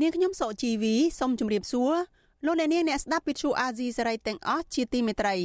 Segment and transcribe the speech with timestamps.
[0.00, 1.92] នាងខ្ញុំសកជីវីសូមជម្រាបសួរ
[2.46, 5.36] លោកអ្នកនាងអ្នកស្ដាប់ Vuthu Azizi Serai ទាំងអស់ជាទីមេត្រី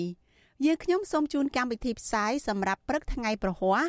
[0.66, 3.80] យើងខ្ញុំសូមជូនកម្មវិធីផ្សាយសម្រាប់ព្រឹកថ្ងៃប្រហ័ស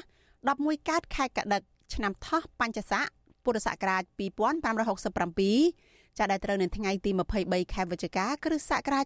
[0.41, 1.63] 11កើតខែកដិក
[1.95, 3.07] ឆ្នាំថោះបัญចស័ក
[3.45, 7.11] ពុរសករាជ2567ចាប់ដែលត្រូវនៅថ្ងៃទី
[7.43, 9.05] 23ខែវិច្ឆិកាគ្រិស្តសករាជ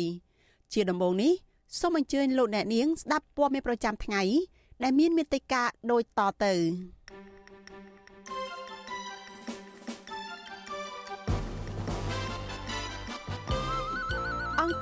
[0.00, 1.32] 2023ជាដំបូងនេះ
[1.80, 4.22] សូមអញ្ជើញលោកអ្នកនាងស្ដាប់ព័ត៌មានប្រចាំថ្ងៃ
[4.82, 6.54] ដែលមានមេត្តាដូចតទៅ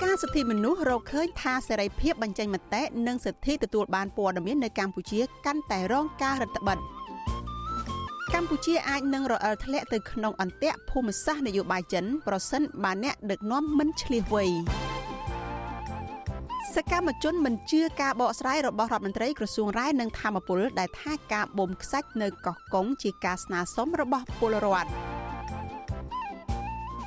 [0.03, 6.87] ការសិទ្ធិមនុស្សរកឃើញថាសេរីភាពបញ្ចេញមតិនិងសិទ្ធិទទួលបានព័ត៌មាននៅកម្ពុជាកាន់តែរងការរឹតបន្តឹង
[8.33, 14.45] កម្ពុជាអាចនឹងរអិលធ្លាក់ទៅក្នុងអន្ទាក់ភូមិសាស្ត្រនយោបាយចិនប្រសិនបើអ្នកដឹកនាំមិនឆ្លៀសវៃ
[16.75, 25.16] សកម្មជនមិនជឿការបកស្រាយរបស់រដ្ឋមន្ត្រីក្រសួងរាយនិងធម្មពលដែលថាការបូមខ្សាច់នៅកោះកុងជាការស្នើសុំរបស់ពលរដ្ឋ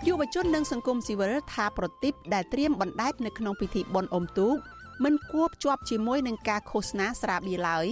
[0.07, 4.55] យុវជននិងសង្គមស៊ីវិលថាប្រទីបដែលត្រៀមបណ្ដែតនៅក្នុងពិធីបុណ្យអុំទូក
[5.05, 7.87] មិនគួរភ្ជាប់ជាមួយនឹងការឃោសនាស្រាបៀរឡើយ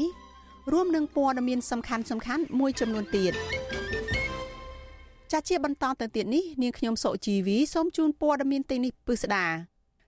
[0.73, 3.33] រួមនឹងព័ត៌មានសំខាន់សំខាន់មួយចំនួនទៀត
[5.33, 9.47] ចាជាបន្តទៅទៀតនេះនាងខ្ញុំសុជីវីសូមជូនព័ត៌មានទីនេះពិស្ដា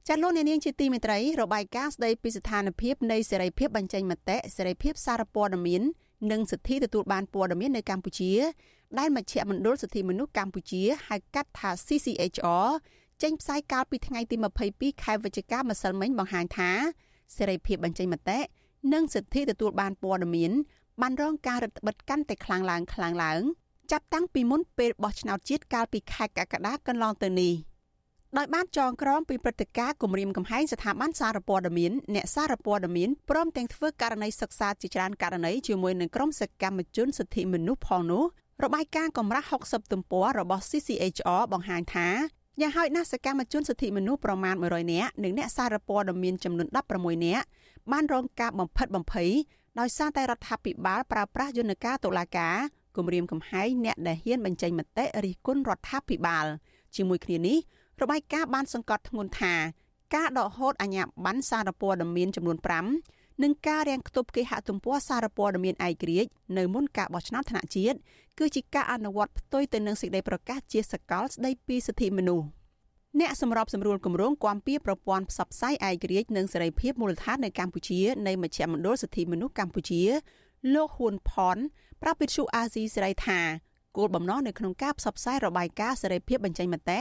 [0.08, 5.82] ចាលោកអ្នកនាងជាទីមេត្រីរបាយការណ៍ស្ដីពីស្ថានភាពនៃសេរីភាពបញ្ចេញមតិសេរីភាពសារព័ត៌មាន
[6.30, 8.32] និងសិទ្ធិទទួលបានព័ត៌មាននៅកម្ពុជា
[8.98, 12.68] ដែលមជ្ឈមណ្ឌលសិទ្ធិមនុស្សកម្ពុជាហៅកាត់ថា CCHR
[13.22, 14.36] ចេញផ្សាយកាលពីថ្ងៃទី
[14.70, 16.70] 22ខែវិច្ឆិកាម្សិលមិញបង្ហាញថា
[17.36, 18.38] សេរីភាពបញ្ចេញមតិ
[18.92, 20.52] និងសិទ្ធិទទួលបានព័ត៌មាន
[21.00, 23.42] បានរងការរឹតបន្តឹងកាន់តែខ្លាំងឡើងខ្លាំងឡើង
[23.90, 27.54] ចាប់តាំងពីមុនពេលបោះឆ្នោតជាតិកាលពីខែកក្កដាកន្លងទៅនេះ
[28.38, 38.24] ដោយបានចងក្រងពីព្រឹត្តិការណ៍គម្រាមកំហែងស្ថាប័នសារព័ត៌មានអ្នកសារព័ត៌មានព្រមទាំងធ្វើករណីសិក្សាជាច្រើនករណីជាមួយនឹងក្រុមសកម្មជនសិទ្ធិមនុស្សផងនោះ
[38.64, 42.08] របាយការណ៍កម្រាស់60ទំព័ររបស់ CCHR បង្ហាញថា
[42.60, 47.46] យ៉ាងហោចណាស់សកម្មជនសិទ្ធិមនុស្សប្រមាណ100នាក់និងអ្នកសារព័ត៌មានចំនួន16នាក់
[47.92, 49.30] បានរងការបំផិតបំភ័យ
[49.80, 52.56] ដោយសារតែរដ្ឋាភិបាលប្រើប្រាស់យន្តការតុលាការ
[52.96, 56.46] គម្រាមកំហែងអ្នកដែលហ៊ានបញ្ចេញមតិរិះគន់រដ្ឋាភិបាល
[56.96, 57.58] ជាមួយគ្នានេះ
[58.02, 59.54] របាយការណ៍បានសង្កត់ធ្ងន់ថា
[60.14, 67.98] ការដកហូតអាជ្ញាប័ណ្ណសារព័ត៌មានចំនួន5 និងការរាំងខ្ទប់គេហទំព័រសារព័ត៌មានឯករាជ្យនៅមុនការបោះឆ្នោតថ្នាក់ជាតិ
[68.38, 72.46] គឺជាការអនុវត្តផ្ទុយទៅនឹងសេចក្តីប្រកាសជាសកលស្តីពីសិទ្ធិមនុស្ស
[73.20, 80.02] អ្នកសម្របសម្រួលគម្រោងគាំពៀប្រព័ន្ធផ្សព្វផ្សាយឯករាជ្យនិងសេរីភាពមូលដ្ឋាននៅកម្ពុជានៃមជ្ឈមណ្ឌលសិទ្ធិមនុស្សកម្ពុជា
[80.74, 81.58] លោកហ៊ុនផន
[82.02, 83.40] ប្រាប់វិទ្យុអាស៊ីសេរីថា
[83.96, 87.00] គោលបំណងនៅក្នុងការផ្សព្វផ្សាយរបាយការណ៍សេរីភាពបញ្ចេញមតិ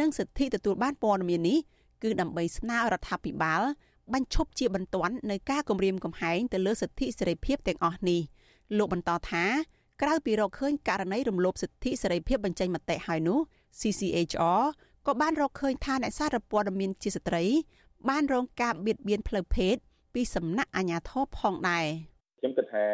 [0.00, 1.58] និងសិទ្ធិទទួលបានព័ត៌មាននេះ
[2.02, 3.62] គឺដើម្បីស្នើរដ្ឋាភិបាល
[4.12, 8.20] បញ្ឈប់ជាបន្ទាន់នៅការគម្រាមកំហែងទៅលើសិទ្ធិសេរីភាពទាំងអស់នេះ
[8.78, 9.44] លោកបន្តថា
[10.02, 13.38] ក្រៅពីរកឃើញករណីរំលោភសិទ្ធិសេរីភាពបញ្ចេញមតិហើយនោះ
[13.80, 14.64] CCHR
[15.06, 17.44] ក៏បានរកឃើញថាអ្នកសារព័ត៌មានជាស្ត្រី
[18.08, 19.74] បានរងការបៀតបៀនផ្លូវភេទ
[20.14, 21.86] ពីសំណាក់អាជ្ញាធរផងដែរ
[22.38, 22.86] ខ្ញុំគិតថា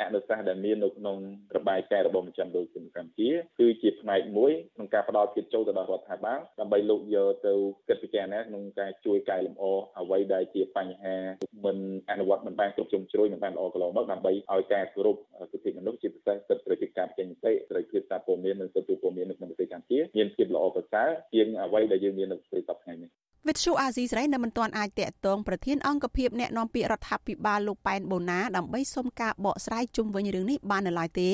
[0.00, 1.16] អនុសាសន៍ដែលមាននៅក្នុង
[1.56, 7.54] របាយការណ៍របស់មជ្ឈមណ្ឌលជនកម្ពុជាគឺជាផ្នែកមួយក្នុងការផ្ដល់ភាពចូលទៅដល់រដ្ឋាភិបាលដើម្បីលោកយកទៅ
[7.88, 9.64] គិតពិចារណាក្នុងការជួយកែលម្អ
[9.98, 11.16] អ្វីដែលជាបញ្ហា
[11.64, 11.76] មិន
[12.10, 15.16] អនុវត្តមិនបានគ្រប់ជ្រុងជ្រោយមិនបានល្អកន្លងមកដើម្បីឲ្យការគោរព
[15.52, 23.10] សិទ្ធិមនុស្សជាពិសេសសិទ្ធិប្រជាការចេញមតិសេរីភាពសារព័ត៌មាននិងសិទ្ធិពលរដ្ឋនៅក្នុងប្រទេសកម្ពុជាមានភាពល្អប្រសើរជាងអ្វីដែលយើងមាននៅប្រទេសសពថ្ងៃនេះ
[23.48, 31.30] វិទ្យុអាស៊ីសេរីនៅមិនទាន់អាចតាក់ទងប្រធានអង្គភិបអ្នកនាំពាក្យរដ្ឋាភិបាលលោកប៉ែនបូណាដើម្បីសុំការបកស្រាយជុំវិញរឿងនេះបាននៅឡើយទេ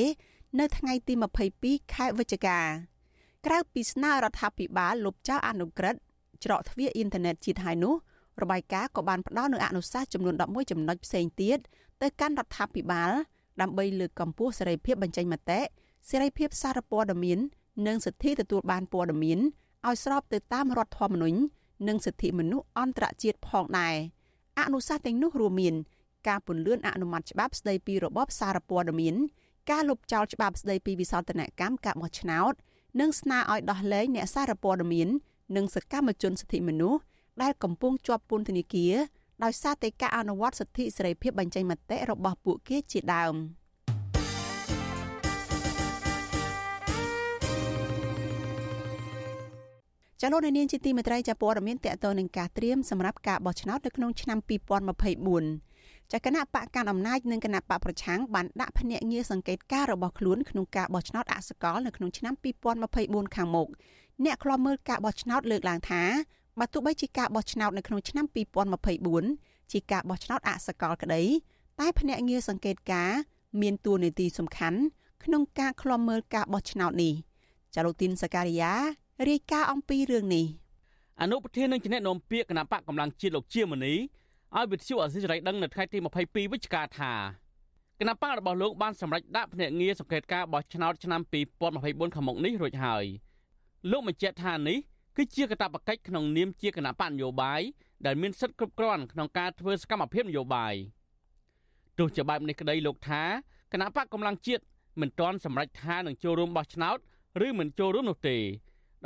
[0.60, 1.14] នៅថ្ងៃទី
[1.52, 2.58] 22ខែវិច្ឆិកា
[3.46, 6.00] ក្រៅពីស្នើរដ្ឋាភិបាលលុបចោលអនុក្រឹត្យ
[6.44, 7.94] ច្រកទ្វារអ៊ីនធឺណិតជាតិហើយនោះ
[8.42, 11.58] របាយការណ៍ក៏បានផ្ដល់នូវអនុសាសន៍ចំនួន11ចំណុចផ្សេងទៀត
[12.02, 13.10] ទៅកាន់រដ្ឋាភិបាល
[13.60, 15.60] ដើម្បីលើកកម្ពស់សេរីភាពបញ្ចេញមតិ
[16.10, 17.38] សេរីភាពសារព័ត៌មាន
[17.86, 19.38] និងសិទ្ធិទទួលបានព័ត៌មាន
[19.86, 21.38] ឲ្យស្របទៅតាមរដ្ឋធម្មនុញ្ញ
[21.88, 23.96] និងសិទ្ធិមនុស្សអន្តរជាតិផងដែរ
[24.60, 25.74] អនុសាសន៍ទាំងនោះរួមមាន
[26.28, 29.14] ការពន្លឿនអនុម័តច្បាប់ស្តីពីរបបសារព័ត៌មាន
[29.70, 32.52] ការលុបចោលច្បាប់ស្តីពីវិសោធនកម្មការបោះឆ្នោត
[33.00, 35.08] និងស្នើឲ្យដោះលែងអ្នកសារព័ត៌មាន
[35.56, 37.00] និងសកម្មជនសិទ្ធិមនុស្ស
[37.42, 38.94] ដែលកំពុងជាប់ពន្ធនាគារ
[39.44, 43.34] ដោយសារតែការអនុវត្តសិទ្ធិសេរីភាពបញ្ចេញមតិរបស់ពួកគេជាដើម។
[50.22, 54.38] ចាលោកនាងជាទីមេត្រីចាព័ត៌មានតកតនឹងការត្រៀមសម្រាប់ការបោះឆ្នោតនៅក្នុងឆ្នាំ
[55.24, 62.34] 2024ចាគណៈបកកណ្ដាលអំណាចនិងគណៈបកប្រឆាំងបានដាក់ភ្នាក់ងារសង្កេតការរបស់ខ្លួនក្នុងការបោះឆ្នោតអសកលនៅក្នុងឆ្នាំ
[62.84, 63.68] 2024ខាងមុខ
[64.24, 66.02] អ្នកខ្លាំមើលការបោះឆ្នោតលើកឡើងថា
[66.58, 68.26] បើទោះបីជាការបោះឆ្នោតនៅក្នុងឆ្នាំ
[68.98, 71.22] 2024ជាការបោះឆ្នោតអសកលក្តី
[71.80, 73.10] តែភ្នាក់ងារសង្កេតការ
[73.60, 74.80] មានតួនាទីសំខាន់
[75.24, 77.14] ក្នុងការឃ្លាំមើលការបោះឆ្នោតនេះ
[77.74, 78.74] ចាលោកទីនសការីយ៉ា
[79.28, 80.46] រាយការណ៍អំពីរឿងនេះ
[81.20, 83.94] អនុប្រធាននឹងជាអ្នកនាំពាក្យគណៈបកកម្លាំងជាតិលោកជាមនី
[84.56, 87.12] ឲ្យវិទ្យុអសិរ័យដឹងនៅថ្ងៃទី22វិច្ឆិកាថា
[87.98, 91.20] គណៈបករបស់លោកបានសម្រេចដាក់ភ្នាក់ងារសង្កេតការបោះឆ្នោតឆ្នាំ
[91.68, 93.04] 2024ខាងមុខនេះរួចហើយ
[93.90, 94.78] លោកបញ្ជាក់ថានេះ
[95.16, 97.60] គឺជាកាតព្វកិច្ចក្នុងនាមជាគណៈបកនយោបាយ
[98.06, 100.74] ដែលមានសិទ្ធិគ្រប់គ្រាន់ក្នុងការធ្វើសកម្មភាពនយោបាយ
[101.98, 103.22] ទោះជាបែបនេះក្តីលោកថា
[103.72, 104.62] គណៈបកកម្លាំងជាតិ
[105.00, 106.98] មិនទាន់សម្រេចថានឹងចូលរួមបោះឆ្នោត
[107.46, 108.38] ឬមិនចូលរួមនោះទេ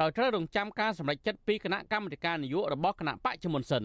[0.01, 3.85] ដោយត្រូវរងចាំការសម្រេចចិត្តពីគណៈកម្មាធិការនយោបាយរបស់គណៈបកជាមុនសិន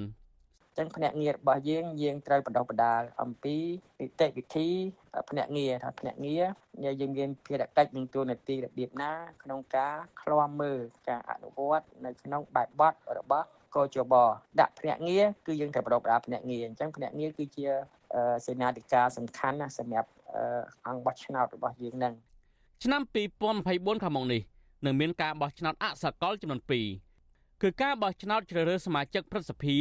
[0.77, 3.57] ចឹងភ្នាក់ងាររបស់យើងយើងត្រូវបណ្ដុះបណ្ដាលអំពី
[3.99, 4.69] នីតិវិធី
[5.29, 6.43] ភ្នាក់ងារថាភ្នាក់ងារ
[7.01, 9.11] យើងមានភារកិច្ចនិងទួនាទីរបៀបណា
[9.43, 10.79] ក្នុងការឃ្លាំមើល
[11.09, 13.45] ការអនុវត្តនៅក្នុងបែបបទរបស់
[13.75, 14.13] កោជប
[14.59, 17.65] ដាក់ភ្នាក់ងារគឺយើងត្រូវបណ្ដុះបណ្ដាលភ្នាក់ងារអញ្ចឹងភ្នាក់ងារគឺជា
[18.45, 20.09] សេនាធិការសំខាន់ណាសម្រាប់
[20.87, 22.13] អង្គបោះឆ្នោតរបស់យើងនឹង
[22.83, 23.01] ឆ្នាំ
[23.51, 24.41] 2024ខាងមុខនេះ
[24.85, 26.61] នឹងមានការបោះឆ្នោតអសកលចំនួន
[27.11, 29.77] 2គឺការបោះឆ្នោតជ្រើសរើសសមាជិកព្រឹទ្ធសភា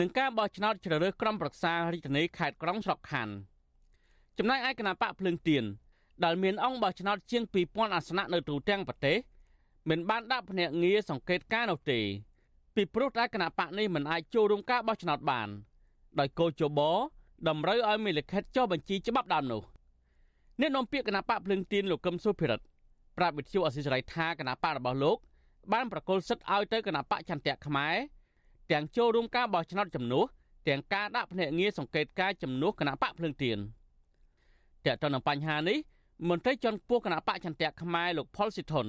[0.00, 3.34] និងការបោះឆ្នោតជ្រើសរើសក្រុមប្រឹក្សារាជធានីខេត្តក្រុងស្រុកខណ្ឌ
[4.38, 5.64] ចំណែកឯគណៈបកភ្លើងទៀន
[6.24, 9.16] ដែលមានអង្គបោះឆ្នោតជាង2000អាសនៈនៅទូទាំងប្រទេស
[9.90, 12.00] មិនបានដាក់ភ្នាក់ងារសង្កេតការនោះទេ
[12.74, 15.48] ពីព្រោះតែគណៈបកនេះមិនអាចចូលរួមការបោះឆ្នោតបាន
[16.18, 16.80] ដោយកោជប
[17.48, 19.62] តម្រូវឲ្យមានលិខិតចុះបញ្ជីច្បាប់ដើមនោះ
[20.60, 22.64] អ្នកនាំពាក្យគណៈបកភ្លើងទៀនលោកកឹមសុភិរិទ្ធ
[23.18, 25.18] ប្រាប់វិទ្យុអសិរ័យថាគណៈបករបស់លោក
[25.72, 27.96] បានប្រកល់សិទ្ធឲ្យទៅគណៈបកចន្ទៈខ្មែរ
[28.70, 30.24] ទាំងចូលរួមការបោះឆ្នោតចំនួន
[30.68, 33.58] ទាំងការដាក់ភ្នាក់ងារសង្កេតការចំនួនគណៈបកភ្លើងទៀន
[34.86, 35.78] តើតើនឹងបញ្ហានេះ
[36.28, 38.86] មន្ត្រីជាន់ខ្ពស់គណៈបកចន្ទៈខ្មែរលោកផុលស៊ីថុន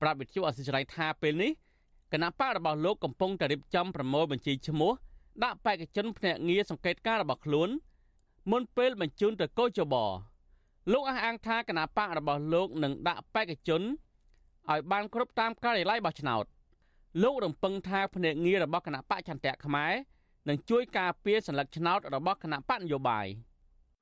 [0.00, 1.52] ប្រាប់វិទ្យុអសិរ័យថាពេលនេះ
[2.12, 4.92] គណៈបករបស់លោកកំពុងតែរៀបចំប្រមូលបញ្ជីឈ្មោះ
[5.42, 7.68] ដាក់បេក្ខជនភ្នាក់ងារសង្កេតការរបស់ខ្លួន
[8.50, 9.94] មុនពេលបញ្ជូនទៅកោជប
[10.92, 16.44] លោកអះអាងថាគណៈបករបស់លោកនឹងដាក់បេក្ខជនឲ្យបានគ្រប់តាមការិយាល័យបោះឆ្នោត
[17.22, 19.92] លោករំពឹងថាភ្នាក់ងាររបស់គណៈបកចន្ទៈខ្មែរ
[20.48, 23.26] នឹងជួយការពារសញ្ញាឆ្នោតរបស់គណៈបកនយោបាយ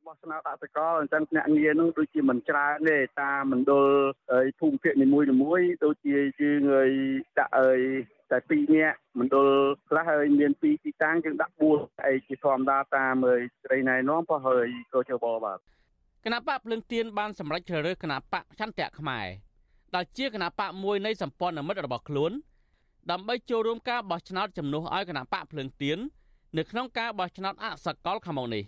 [0.07, 6.93] បោះឆ្នោតអសកលអញ្ចឹងភ្នាក់ងារនោះដូចជាមិនច្រើនទេតាមមណ្ឌលភូមិភាគនីមួយៗដូចជាយើងឲ្យ
[7.39, 7.81] ដាក់ឲ្យ
[8.31, 9.49] តែ2នាក់មណ្ឌល
[9.89, 13.15] ខ្លះហើយមាន2ទីតាំងយើងដាក់4អីជាធម្មតាតាម
[13.63, 15.59] ស្រីណែនាំពោះហើយកោជបបាទ
[16.25, 19.27] គណៈបកភ្លឹងទៀនបានសម្រេចជ្រើសរើសគណៈបកចន្ទៈខ្មែរ
[19.95, 22.33] ដែលជាគណៈបកមួយនៃសម្ព័ន្ធមិត្តរបស់ខ្លួន
[23.11, 25.99] ដើម្បីចូលរួមការបោះឆ្នោតជំនួសឲ្យគណៈបកភ្លើងទៀន
[26.57, 28.65] នៅក្នុងការបោះឆ្នោតអសកលខាងមុខនេះ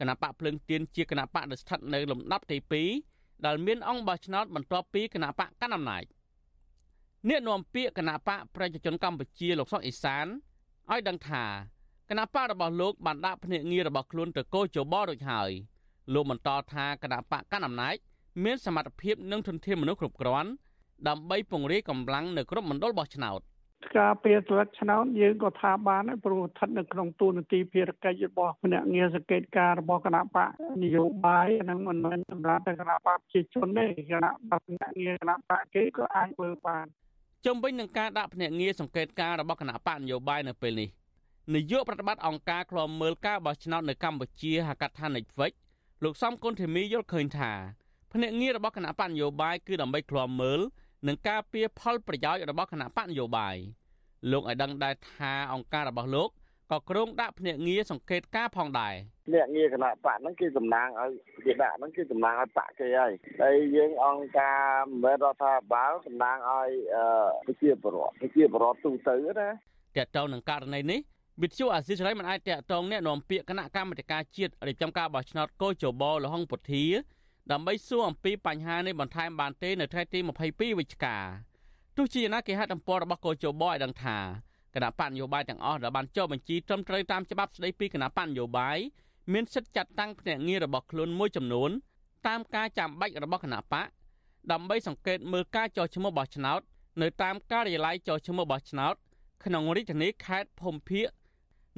[0.00, 2.56] គណៈបកភ្លើងទៀនជាគណៈបកដែលស្ថិតនៅលំដាប់ទី
[3.00, 6.04] 2ដែលមានអង្គបោះឆ្នោតបន្ទាប់ពីគណៈបកកណ្ដាលអំណាច
[7.28, 10.26] អ្នកនាំពាក្យគណៈបកប្រជាជនកម្ពុជាលោកសុកអេសាន
[10.90, 11.44] ឲ្យដឹងថា
[12.10, 15.50] គណៈបករបស់លោកបានដាក់ភ្នាក់ងាររបស់ខ្លួនទៅកោជបរួចហើយ
[16.12, 17.94] លោកបន្តថាគណៈបកកណ្ដាលអំណាច
[18.44, 20.50] មានសមត្ថភាពនិងធនធានមនុស្សគ្រប់គ្រាន់
[21.08, 23.40] ដើម្បីពង្រាយកម្លាំងនៅគ្រប់មណ្ឌលបោះឆ្នោត
[23.98, 30.48] ការពេលស្លឹកឆ្នោតយើងក៏ថាបានហើយព្រោះស្ថិតនៅក្នុងទូនាទីភារកិច្ចរបស់ភ្នាក់ងារសង្កេតការរបស់គណៈបក
[30.82, 36.86] នយោបាយហ្នឹងមិនមែនសម្រាប់តែគណៈបកប្រជាជនទេគណៈបកភ្នាក់ងារគណៈបកគេក៏អាចធ្វើបាន
[37.46, 40.88] ជំវិញនឹងការដាក់ភ្នាក់ងារសង្កេតការរបស់គណៈបកនយោបាយនៅពេលនេះ
[41.54, 45.52] នាយកប្រតិបត្តិអង្គការឃ្លាំមើលការបោះឆ្នោតនៅកម្ពុជាហៅកាត់ថា Netflix
[46.02, 47.52] លោកសំគុណធីមីយល់ឃើញថា
[48.12, 50.60] ភ្នាក់ងាររបស់គណៈបកនយោបាយគឺដើម្បីឃ្លាំមើល
[51.06, 53.56] និងការពៀផលប្រយោជន៍របស់គណៈបកនយោបាយ
[54.30, 56.28] លោកឲ្យដឹងដែរថាអង្គការរបស់លោក
[56.70, 58.94] ក៏គ្រោងដាក់ភ្នាក់ងារសង្កេតការផងដែរ
[59.26, 61.10] ភ្នាក់ងារគណៈបកហ្នឹងគឺតំណាងឲ្យ
[61.44, 64.60] គេដាក់ហ្នឹងគឺតំណាងឲ្យបកគេហើយហើយយើងអង្គការ
[64.90, 66.68] មិនមែនរដ្ឋាភិបាលតំណាងឲ្យ
[67.46, 69.48] ប្រជាពលរដ្ឋប្រជាពលរដ្ឋទូទៅណា
[69.96, 71.00] តើតើនឹងករណីនេះ
[71.42, 76.84] វិទ្យុអាស៊ីសេរីមិនអាចតាក់ទងអ្នកនាំពាក្យគណៈកម្មាធិការជាតិរៀបចំការបោះឆ្នោតកោជបលហុងពុធា
[77.52, 80.18] ដើម្បីសួរអំពីបញ្ហានេះបន្ថែមបានទេនៅថ្ងៃទី
[80.50, 81.16] 22វិច្ឆិកា
[81.96, 84.18] ទោះជាយ៉ាងណាគេហទំព័ររបស់កោជបឲ្យដឹងថា
[84.74, 88.78] គណៈបញ្ញយោបាយទាំងអស់ដែលបានចុះបញ្ជីត្រឹមត្រូវតាមច្បាប់ស្តីពីគណៈបញ្ញយោបាយ
[89.32, 91.70] មានសិទ្ធិចាត់តាំងភ្នាក់ងាររបស់ខ្លួនមួយចំនួន
[92.26, 93.86] តាមការចាំបាច់របស់គណៈបក
[94.52, 96.60] ដើម្បីសង្កេតមើលការចុះឈ្មោះបោះឆ្នោត
[97.02, 98.94] នៅតាមការិយាល័យចុះឈ្មោះបោះឆ្នោត
[99.44, 101.06] ក្នុងរាជធានីខេត្តភូមិភាគ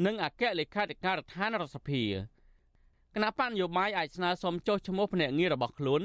[0.05, 2.03] និងអគ្គលេខាធិការដ្ឋានរដ្ឋសភា
[3.15, 6.03] គណៈបញ្ញយោបាយអាចស្នើសុំចុះឈ្មោះភ្នាក់ងាររបស់ខ្លួន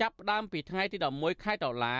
[0.00, 1.96] ចាប់ផ្ដើមពីថ្ងៃទី11ខែតុលា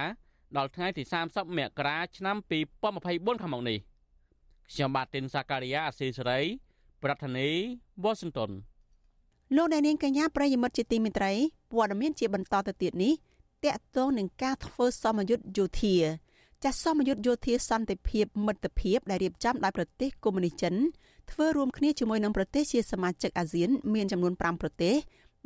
[0.56, 2.36] ដល់ថ្ងៃទី30មករាឆ្នាំ
[2.84, 3.78] 2024ខាងមុខនេះ
[4.70, 6.40] ខ្ញុំបាទទីនសាការីយ៉ាអស៊ីសេរី
[7.02, 7.56] ប្រធានាធិ
[8.02, 8.50] បតី Washington
[9.56, 11.32] លោកអ្នកនាងកញ្ញាប្រិយមិត្តជាទីមេត្រី
[11.72, 13.12] ព័ត៌មានជាបន្តទៅទៀតនេះ
[13.64, 15.96] តកតងនឹងការធ្វើសមយុទ្ធយោធា
[16.62, 20.74] ចាស់សមយុទ្ធយោធាសន្តិភាពមិត្តភាពដែលរៀបចំដោយប្រទេសកុម្មុយនីសចិន
[21.30, 24.94] ធ្វើរួមគ្នាជាមួយនឹងប្រទេសជាសមាជិកអាស៊ាន មានចំនួន5ប្រទេស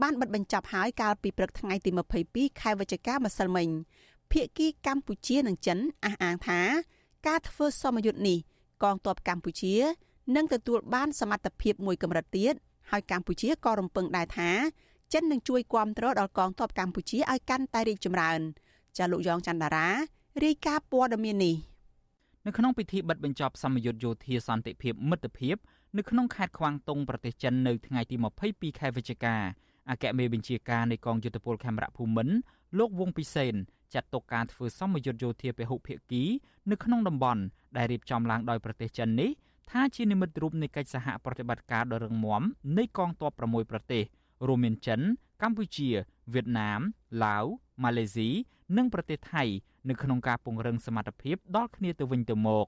[0.02, 1.90] បានបិទបញ្ចប់ហើយកាលពីព្រឹកថ្ងៃទី
[2.25, 3.68] 22ខែវិច្ឆិកាម្សិលមិញ
[4.33, 6.61] ភាគីកម្ពុជានិងចិនអះអាងថា
[7.26, 8.38] ការធ្វើសមយុទ្ធនេះ
[8.83, 9.75] កងទ័ពកម្ពុជា
[10.37, 12.54] នឹងទទួលបានសមត្ថភាពមួយកម្រិតទៀត
[12.90, 14.50] ហើយកម្ពុជាក៏រំពឹងដែរថា
[15.12, 18.40] ចិននឹងជួយគ្រប់គ្រងដល់កងទ័ពកម្ពុជាឲ្យកាន់តែរីកចម្រើន
[18.97, 19.88] ចាលោកយ៉ងច័ន្ទតារា
[20.45, 21.54] រាយការណ៍ព័ត៌មាននេះ
[22.46, 25.56] នៅក្នុងពិធីបិទបញ្ចប់សមយុទ្ធយោធាសន្តិភាពមិត្តភាព
[25.96, 28.16] នៅក្នុងខេត្តខ្វាងតុងប្រទេសចិននៅថ្ងៃទី
[28.48, 29.34] 22ខែវិច្ឆិកា
[29.90, 32.34] អគ្គមេបញ្ជាការនៃកងយុទ្ធពលខេមរៈភូមិន្ទ
[32.78, 33.54] លោកវងពិសេន
[33.94, 36.22] ចាត់ទុកការធ្វើសមយុទ្ធយោធាពហុភាគី
[36.70, 37.42] នៅក្នុងតំបន់
[37.76, 39.30] ដែលរៀបចំឡើងដោយប្រទេសចិននេះ
[39.70, 42.42] ថាជានិមិត្តរូបនៃកិច្ចសហប្រតិបត្តិការដ៏រឹងមាំ
[42.78, 44.02] នៃកងទ័ព6ប្រទេស
[44.46, 45.00] រួមមានចិន
[45.42, 45.88] កម្ពុជា
[46.34, 46.80] វៀតណាម
[47.24, 47.44] ឡាវ
[47.83, 48.28] ម៉ាឡេស៊ី
[48.76, 49.45] និងប្រទេសថៃ
[49.88, 52.66] នៅក្នុងការពង្រឹងសមត្ថភាពដល់គ្នាទៅវិញទៅមក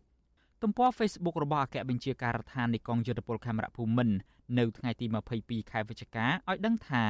[0.62, 4.14] ទំព័រ Facebook របស់អគ្គបញ្ជាការដ្ឋាននៃកងយុទ្ធពលខេមរៈភូមិន្ទ
[4.58, 5.06] នៅថ្ងៃទី
[5.38, 7.04] 22ខែវិច្ឆិកាឲ្យដឹងថា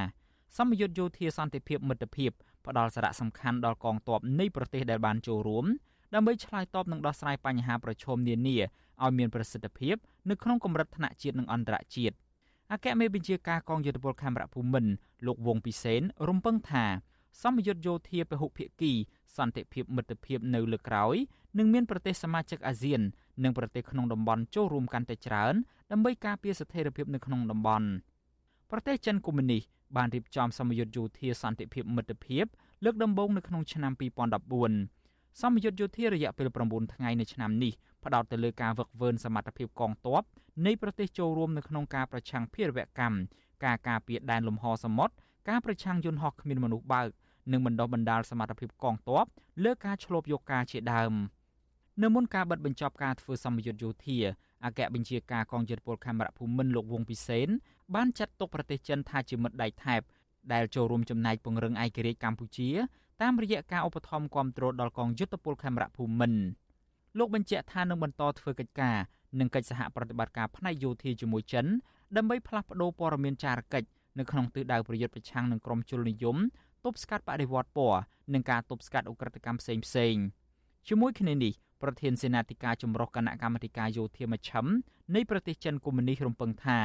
[0.57, 2.31] សម្ពយុទ្ធយោធាសន្តិភាពមិត្តភាព
[2.67, 5.67] ផ្ដល់សារៈសំខាន់ដល់កងទ័ពនៃប្រទេសដែលបានចូលរួម
[6.15, 8.57] ដើម្បីឆ្លើយតបនឹងដោះស្រាយបញ្ហាប្រឈមនានា
[9.03, 9.97] ឲ្យមានប្រសិទ្ធភាព
[10.31, 12.17] នៅក្នុងកម្រិតថ្នាក់ជាតិនិងអន្តរជាតិ
[12.73, 14.91] អគ្គមេបញ្ជាការកងយុទ្ធពលខេមរៈភូមិន្ទ
[15.27, 16.85] លោកវងពិសេនរំពឹងថា
[17.43, 18.93] សម្ពយុទ្ធយោធាពហុភាគី
[19.37, 21.17] សន្តិភាពមិត្តភាពនៅលើក្រោយ
[21.59, 23.01] នឹងមានប្រទេសសមាជិកអាស៊ាន
[23.45, 25.55] និងប្រទេសក្នុងតំបន់ចូលរួមកាន់តែច្រើន
[25.93, 27.89] ដើម្បីការពារស្ថិរភាពនៅក្នុងតំបន់
[28.71, 29.63] ប្រទេសចិនកុម្មុយនីស
[29.97, 32.45] បានរៀបចំសម្ពយុទ្ធយោធាសន្តិភាពមិត្តភាព
[32.85, 33.93] លើកដំបូងនៅក្នុងឆ្នាំ
[34.67, 37.73] 2014សម្ពយុទ្ធយោធារយៈពេល9ថ្ងៃនៅឆ្នាំនេះ
[38.05, 40.23] ផ្ដោតទៅលើការវឹកវើសមត្ថភាពកងទ័ព
[40.67, 43.19] នៃប្រទេសចូលរួមនៅក្នុងការប្រឆាំងភេរវកម្ម
[43.65, 45.15] ការការពារដែនលំហសមុទ្រ
[45.49, 47.09] ការប្រឆាំងយន្តហោះគ្មានមនុស្សបើក
[47.53, 49.25] និងបណ្ដុះបណ្ដាលសមត្ថភាពកងទ័ព
[49.65, 51.13] លើការឆ្លប់យកការជាដើម
[52.03, 54.19] នៅមុនការបិទបញ្ចប់ការធ្វើសម្ពយុទ្ធយោធា
[54.65, 57.49] អគ្គបញ្ជាការកងយុទ្ធពលខេមរៈភូមិន្ទលោកវងពិសេន
[57.95, 60.01] បានចាត់ទុកប្រទេសចិនថាជាមិត្តដៃថែប
[60.53, 62.71] ដែលចូលរួមចំណែកពង្រឹងឯករាជ្យកម្ពុជា
[63.23, 66.41] តាមរយៈការឧបត្ថម្ភគាំទ្រដល់កងយុទ្ធពលខេមរៈភូមិន្ទ
[67.19, 68.97] លោកបញ្ជាក់ថានឹងបន្តធ្វើកិច្ចការ
[69.41, 71.67] និងកិច្ចសហប្រតិបត្តិការផ្នែកយោធាជាមួយចិន
[72.17, 73.89] ដើម្បីផ្លាស់ប្តូរព័ត៌មានចារកិច្ច
[74.19, 76.37] នៅក្នុងទិសដៅប្រយុទ្ធប្រឆាំងនឹងក្រុមជលនិយម
[76.85, 78.01] ទប់ស្កាត់បដិវត្តពណ៌
[78.33, 80.17] និងការទប់ស្កាត់អ ுக ្រិតកម្មផ្សេងផ្សេង
[80.89, 84.67] ជាមួយគ្នានេះប្រធានសេនាធិការចម្រុះគណៈកម្មាធិការយោធាមជ្ឈិម
[85.15, 86.81] នៃប្រទេសចិនកុម្មុយនីសរំពឹងថា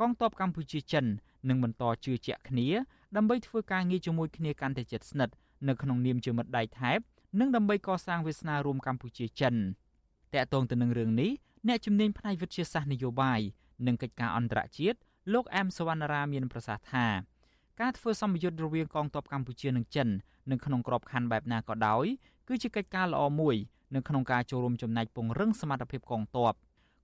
[0.00, 1.06] កងទ័ពកម្ពុជាចិន
[1.48, 2.68] នឹងបន្តជឿជាក់គ្នា
[3.16, 5.34] ដើម្បីធ្វើការងារជាមួយគ្នាកាន់តែជិតស្និទ្ធ
[5.68, 6.98] នៅក្នុងនាមជាមិត្តដៃថែប
[7.40, 9.54] និងដើម្បីកសាងវាសនារួមកម្ពុជាចិន
[10.34, 11.30] តកតងទៅនឹងរឿងនេះ
[11.68, 13.40] អ្នកជំនាញផ្នែកវិទ្យាសាស្ត្រនយោបាយ
[13.86, 14.98] និងកិច្ចការអន្តរជាតិ
[15.32, 17.06] លោកអែមសវណ្ណរាមានប្រសាសន៍ថា
[17.80, 20.08] ការធ្វើសម្ពយុទ្ធរវាងកងទ័ពកម្ពុជានិងចិន
[20.50, 22.06] នៅក្នុងក្របខ័ណ្ឌបែបណាក៏ដោយ
[22.48, 23.56] គឺជាកិច្ចការល្អមួយ
[23.94, 26.54] នៅក្នុងការចូលរួមចំណែកពង្រឹងសមត្ថភាពកងទ័ព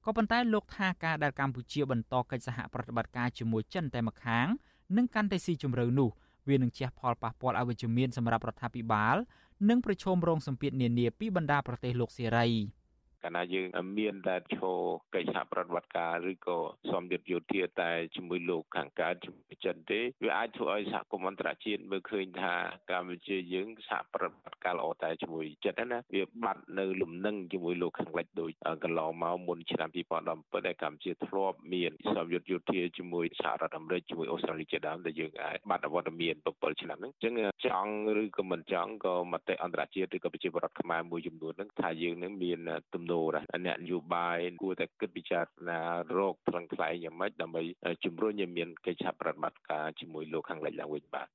[0.05, 4.47] ក៏ប៉ុន្តែលោកថាការដែលកម្ពុជាបន្តកិច្ចសហប្រតិបត្តិការជាមួយចិនតែម្ខាង
[4.97, 6.11] នឹងកាន់តែស៊ីជម្រៅនោះ
[6.49, 9.17] វានឹងជះផលប៉ះពាល់អវិជ្ជមានសម្រាប់រដ្ឋាភិបាល
[9.69, 12.47] និងប្រឈមរងសម្ពាធនានាពីបណ្ដាប្រទេសលោកសេរី។
[13.25, 13.67] កាលណាយើង
[13.99, 14.81] មានតែឈរ
[15.15, 16.59] កិច្ចសហប្រតិបត្តិការឬក៏
[16.91, 22.55] សម្ពាធយោធាតែជាមួយលោកខាងកើតជាមួយចិនទេវាអាចធ្វើឲ្យសហគមន៍អន្តរជាតិមើលឃើញថា
[22.91, 28.51] កម្ពុជាយើងសហប្រតិបត្តិការល្អតែជាមួយចិនណាវាបាត់នៅលំនឹងជាមួយលោកខាងលិចដូច
[28.85, 29.89] កន្លងមកមុនឆ្នាំ
[30.29, 37.35] 2017ដែលកម្ពុជាធ្លាប់មានសម្ពាធយោធាជាមួយសហរដ្ឋអាមេរិកជាមួយអូស្ត្រាលីជាដើមដែលយើងអាចបាត់អវត្តមាន7ឆ្នាំហ្នឹងអញ្ចឹង
[37.67, 42.59] ចង់ឬក៏មិនចង់ក៏មតិអន្តរជាតិឬក៏ប្រជាពលរដ្ឋខ្មែរមួយចំនួនហ្នឹងថាយើងនឹងមាន
[42.95, 45.81] ទំនោរអ្នកនយោបាយគួរតែគិតពិចារណា
[46.17, 47.63] រកថ្លឹងថ្លែងយ៉ាងម៉េចដើម្បី
[48.05, 51.29] ជំរុញឲ្យមានកិច្ចសហប្រតិបត្តិការជាមួយលោកខាងលិចឡើងវិញបាទ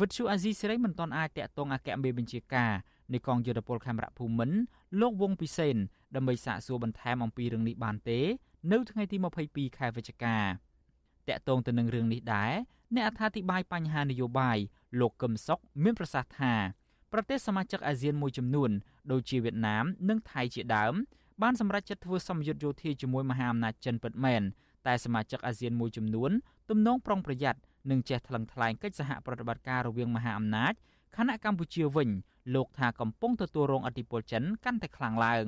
[0.00, 2.72] វិទ្យុអាស៊ីសេរីមិនទាន់អាចតាក់ទងអគ្គមេបញ្ជាការ
[3.12, 4.58] នៃកងយុទ្ធពលខេមរៈភូមិន្ទ
[5.00, 5.76] លោកវងពិសេន
[6.16, 8.20] ដើម្បីសាកសួរបន្ថែមអំពីរឿងនេះបានទេ
[8.72, 9.16] នៅថ្ងៃទី
[9.48, 10.36] 22ខែវិច្ឆិកា
[11.28, 12.52] តាក់ទងទៅនឹងរឿងនេះដែរ
[12.94, 14.58] អ្នកអត្ថាធិប្បាយបញ្ហានយោបាយ
[15.00, 16.54] លោកកឹមសុខមានប្រសាសន៍ថា
[17.12, 18.70] ប្រទេសសមាជិកអាស៊ានមួយចំនួន
[19.12, 20.94] ដូចជាវៀតណាម និងថៃជាដើម
[21.42, 24.42] បានសម្រេចចិត្តធ្វើសម្ពយុទ្ធយោធាជាមួយមហាអំណាចចិនពិតមែន
[24.86, 26.30] តែសមាជិកអាស៊ានមួយចំនួន
[26.70, 30.72] ទំនងប្រុងប្រយ័ត្ននិងចេះថ្លឹងថ្លែងកិច្ចសហប្រតិបត្តិការរវាងមហាអំណាច
[31.16, 32.08] ខណៈកម្ពុជាវិញ
[32.54, 35.46] លោកថាកំពុងទទួលរងអធិបុលចិនកាន់តែខ្លាំងឡើង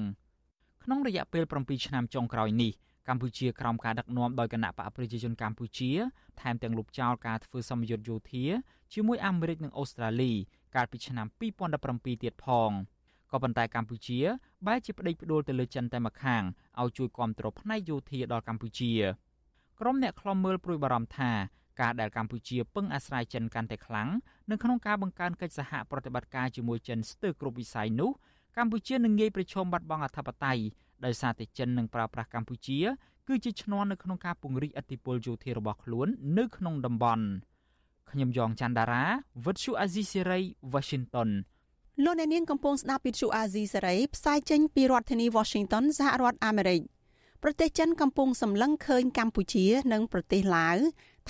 [0.84, 2.72] ក្នុងរយៈពេល7ឆ្នាំចុងក្រោយនេះ
[3.08, 5.90] កម្ពុជាក្រោមការដឹកនាំដោយគណៈបកប្រជាជនកម្ពុជា
[6.40, 8.44] ថែមទាំងលុបចោលការធ្វើសម្ពយុទ្ធយោធា
[8.92, 10.32] ជាមួយអាមេរិកនិងអូស្ត្រាលី
[10.74, 11.26] កាលពីឆ្នាំ
[11.74, 12.72] 2017ទៀតផង។
[13.34, 14.18] ក៏ប៉ុន្តែកម្ពុជា
[14.66, 16.42] បែរជាប្តេជ្ញាផ្ដួលទៅលើចិនតែម្ខាង
[16.80, 18.92] ឲ្យជួយគ្រប់គ្រងផ្នែកយោធាដល់កម្ពុជា
[19.80, 21.30] ក្រុមអ្នកខ្លំមើលព្រួយបារម្ភថា
[21.80, 24.08] ការដែលកម្ពុជាពឹងអាស្រ័យចិនកាន់តែខ្លាំង
[24.50, 28.10] នៅក្នុងការបង្កើនកិច្ចសហប្រតិបត្តិការជាមួយចិនស្ទើរគ្រប់វិស័យនោះ
[28.56, 30.62] កម្ពុជានឹងងាយប្រឈមបាត់បង់អធិបតេយ្យ
[31.04, 32.78] ដោយសារតែចិននឹងប្រើប្រាស់កម្ពុជា
[33.28, 37.24] គឺជាឈ្នន់នៅក្នុងការពង្រីកអធិបុលយោធារបស់ខ្លួន នៅក្នុងតំបន់
[38.10, 39.04] ខ្ញុំយ៉ងច័ន្ទដារា
[39.44, 40.40] វិទ្យុអាស៊ីសេរី
[40.72, 41.30] Washington
[42.04, 46.80] លោកអ្នកនាងកំពុងស្ដាប់វិទ្យុអាស៊ីសេរីផ្សាយចេញពីរដ្ឋធានី Washington សហរដ្ឋអាមេរិក
[47.42, 50.78] ប្រទេសចិនកំពុងសម្លឹងឃើញកម្ពុជា និងប្រទេសឡាវ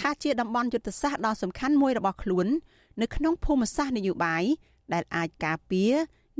[0.00, 2.46] ថាជាតំបន់យុទ្ធសាស្ត្រដ៏សំខាន់មួយរបស់ខ្លួន
[3.02, 4.44] នៅក្នុងភូមិសាស្ត្រនយោបាយ
[4.92, 5.92] ដែលអាចការពារ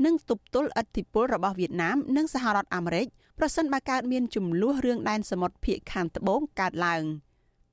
[0.05, 3.07] និងទប់ទល់ឥទ្ធិពលរបស់វៀតណាម និងសហរដ្ឋអាមេរិក
[3.39, 7.03] ប្រសិនបើកើតមានចំនួនរឿងដែនសមុទ្រភាគខាងត្បូងកើតឡើង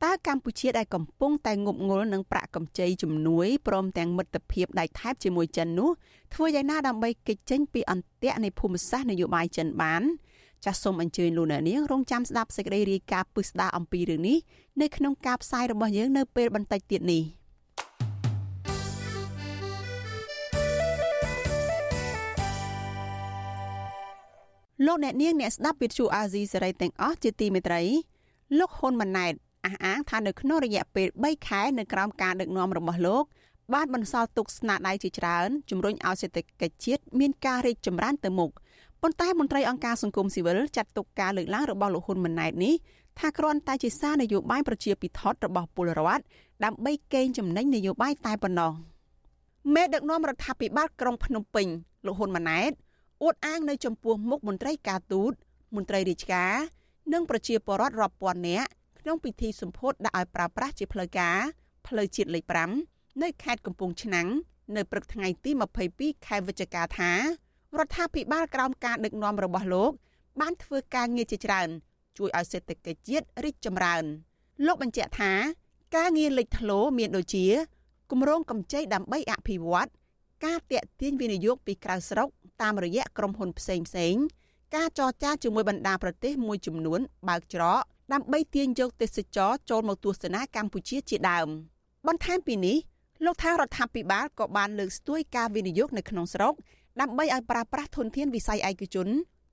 [0.04, 5.90] តើកម្ពុជាដែលកំពុងតែងប់ងល់នឹងប្រាក់កម្ចីជំនួយព្រមទាំងមិត្តភាពដៃថែបជាមួយចិននោះ
[6.34, 10.02] ធ្វើយ៉ាងណាដើម្បីគេចចេញពីអន្ទាក់នៃភូមិសាស្ត្រនយោបាយចិនបាន
[10.64, 14.38] ចាសសូមអញ្ជើញលោកអ្នកនាងរងចាំស្ដាប់សេចក្តីរាយការណ៍ពិស្ដារអំពីរឿងនេះ
[14.80, 17.22] នៅក្នុងការផ្សាយរបស់យើងនៅពេលបន្តិចទៀតនេះ
[24.86, 27.82] លោកអ្នកនាងអ្នកស្ដាប់វិទ្យុអាស៊ីសេរីទាំងអស់ជាទីមេត្រី
[28.58, 29.34] លោកហ៊ុនម៉ាណែត
[29.66, 33.24] អះអាងថានៅក្នុងរយៈពេល3ខែនៅក្រោមការដឹកនាំរបស់លោក
[33.74, 38.50] បានបន្សល់ទុកស្នាដៃជាច្រើនជំរុញឲ្យសេដ្ឋកិច្ចជាតិមានការរីកចម្រើនទៅមុខ
[39.02, 42.74] ប៉ុន្តែមន្ត្រីអង្គការសង្គមស៊ីវិលចាត់ទុកការលើកឡើងរបស់លោកហ៊ុនម៉ាណែតនេះ
[43.18, 46.22] ថាគ្រាន់តែជាសារនយោបាយប្រជាពិធដ្ឋរបស់ពលរដ្ឋ
[46.64, 48.72] ដើម្បីកេងចំណេញនយោបាយតែប៉ុណ្ណោះ
[49.74, 51.66] មេដឹកនាំរដ្ឋាភិបាលក្រុងភ្នំពេញ
[52.06, 52.72] លោកហ៊ុនម៉ាណែត
[53.22, 55.32] អួតអាងនៅចំពោះមុខមន្ត្រីការទូត
[55.76, 56.54] មន្ត្រីរាជការ
[57.12, 58.68] និងប្រជាពលរដ្ឋរាប់ពាន់នាក់
[59.02, 61.38] ក្នុងពិធីសម្ពោធដាក់ឲ្យប្រើប្រាស់ជាផ្លូវការ
[61.86, 62.44] ផ្លូវជាតិលេខ
[62.84, 64.28] 5នៅខេត្តកំពង់ឆ្នាំង
[64.76, 65.50] នៅព្រឹកថ្ងៃទី
[65.88, 67.12] 22ខែវិច្ឆិកាថា
[67.78, 69.92] រដ្ឋាភិបាលក្រោមការដឹកនាំរបស់លោក
[70.40, 71.68] បានធ្វើការងារជាច្រើន
[72.18, 74.04] ជួយឲ្យសេដ្ឋកិច្ចជាតិរីកចម្រើន
[74.66, 75.32] លោកបញ្ជាក់ថា
[75.96, 77.46] ការងារលេចធ្លោមានដូចជា
[78.10, 79.88] គម្រោងកម្ចីដើម្បីអភិវឌ្ឍ
[80.44, 82.28] ការតាក់ទាញវិនិយោគពីក្រៅស្រុក
[82.62, 84.14] តាមរយៈក្រុមហ៊ុនផ្សេងផ្សេង
[84.74, 91.48] ការចរចាជាមួយបណ្ដាប្រទេសមួយចំនួនបើកច្រក ដើម្បីទាញយកទេសចរចូលមកទស្សនាកម្ពុជាជាដើម
[92.06, 92.76] បន្ថែមពីនេះ
[93.24, 96.54] លោកថារដ្ឋាភិបាលក៏បានលើកស្ទួយការវិនិយោគនៅក្នុងស្រុក
[97.00, 99.08] ដើម្បីឲ្យប្រើប្រាស់ធនធានវិស័យឯកជន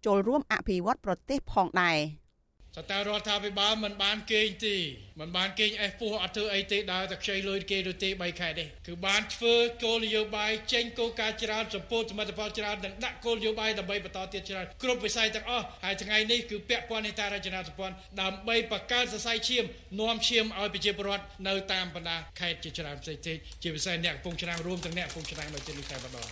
[0.06, 1.98] ចូលរួមអភិវឌ្ឍប្រទេសផងដែរ។
[2.78, 4.76] សតើរដ្ឋាភិបាលមិនបានគេងទេ
[5.20, 19.64] មិនបានគេងអេសពោះអត់ធ្វើអីទេដើរតែខ្ចីលុយគេឬទេ3ខែទេគឺបានធ្វើគោលនយោបាយចេញគោលការណ៍ច្រើនសម្ពោធសមិទ្ធផលច្រើននិងដាក់គោលនយោបាយដើម្បីបន្តទៀតច្រើនគ្រប់វិស័យទាំងអស់ហើយថ្ងៃនេះគឺពាក់ព័ន្ធនឹងតារចនាសម្ព័ន្ធដើម្បីបង្កើនសរសៃឈាម
[20.00, 26.28] នាំឈាមឲ្យប្រជាពលរដ្ឋនៅតាមបណ្ដាខេត្តជាច្រើនផ្សេងទៀតជាពិសេសអ្នកកំពង់ឆ្នាំងរួមទាំងអ្នកកំពង់ឆ្នាំងនៅទីនេះតែម្ដង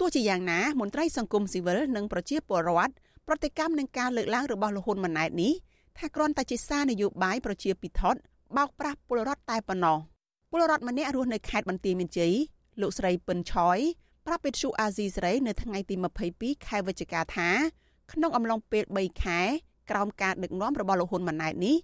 [0.00, 2.94] ទោះជាយ៉ាងណាមន្ត្រីសង្គមស៊ីវិលនិងប្រជាពលរដ្ឋ
[3.28, 5.52] ប្រតិកម្មនឹងការលើកឡើងរបស់លោកហ៊ុនម៉ាណែតនេះ
[5.98, 8.20] ថាគ្រាន់តែជាសារនយោបាយប្រជាពិធដ្ឋ
[8.56, 9.98] បោកប្រាស់ពលរដ្ឋតែប៉ុណ្ណោះ
[10.50, 12.34] ពលរដ្ឋម្នាក់រស់នៅខេត្តបន្ទាយមានជ័យ
[12.80, 13.78] លោកស្រីពិនឆយ
[14.26, 15.94] ប្រាប់វិទ្យុអាស៊ីសេរីនៅថ្ងៃទី
[16.30, 17.48] 22ខែវិច្ឆិកាថា
[18.12, 19.40] ក្នុងអំឡុងពេល3ខែ
[19.90, 21.76] ក្រោមការដឹកនាំរបស់លោកហ៊ុនម៉ាណែតនេះ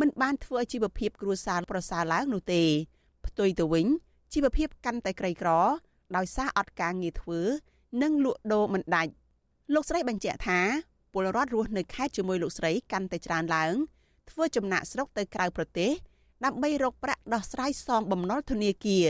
[0.00, 2.62] មិនបានធ្វើឲ្យជីវភាពគ្រួសារប្រសើរឡើងនោះទេ
[3.26, 3.86] ផ្ទុយទៅវិញ
[4.34, 5.50] ជីវភាពកាន់តែក្រីក្រ
[6.16, 7.40] ដោយសារអត់ការងារធ្វើ
[8.02, 9.12] និងលក់ដូរមិនដាច់
[9.74, 10.60] លោកស្រីបញ្ជាក់ថា
[11.14, 13.74] ពលរដ្ឋរស់នៅខេត្តជាមួយលោកស្រីកាន់តែច្រើនឡើង
[14.30, 15.90] ធ្វើចំណាក់ស្រុកទៅក្រៅប្រទេស
[16.44, 19.06] ដើម្បីរកប្រាក់ដោះស្រាយសងបំណុលធនាគារ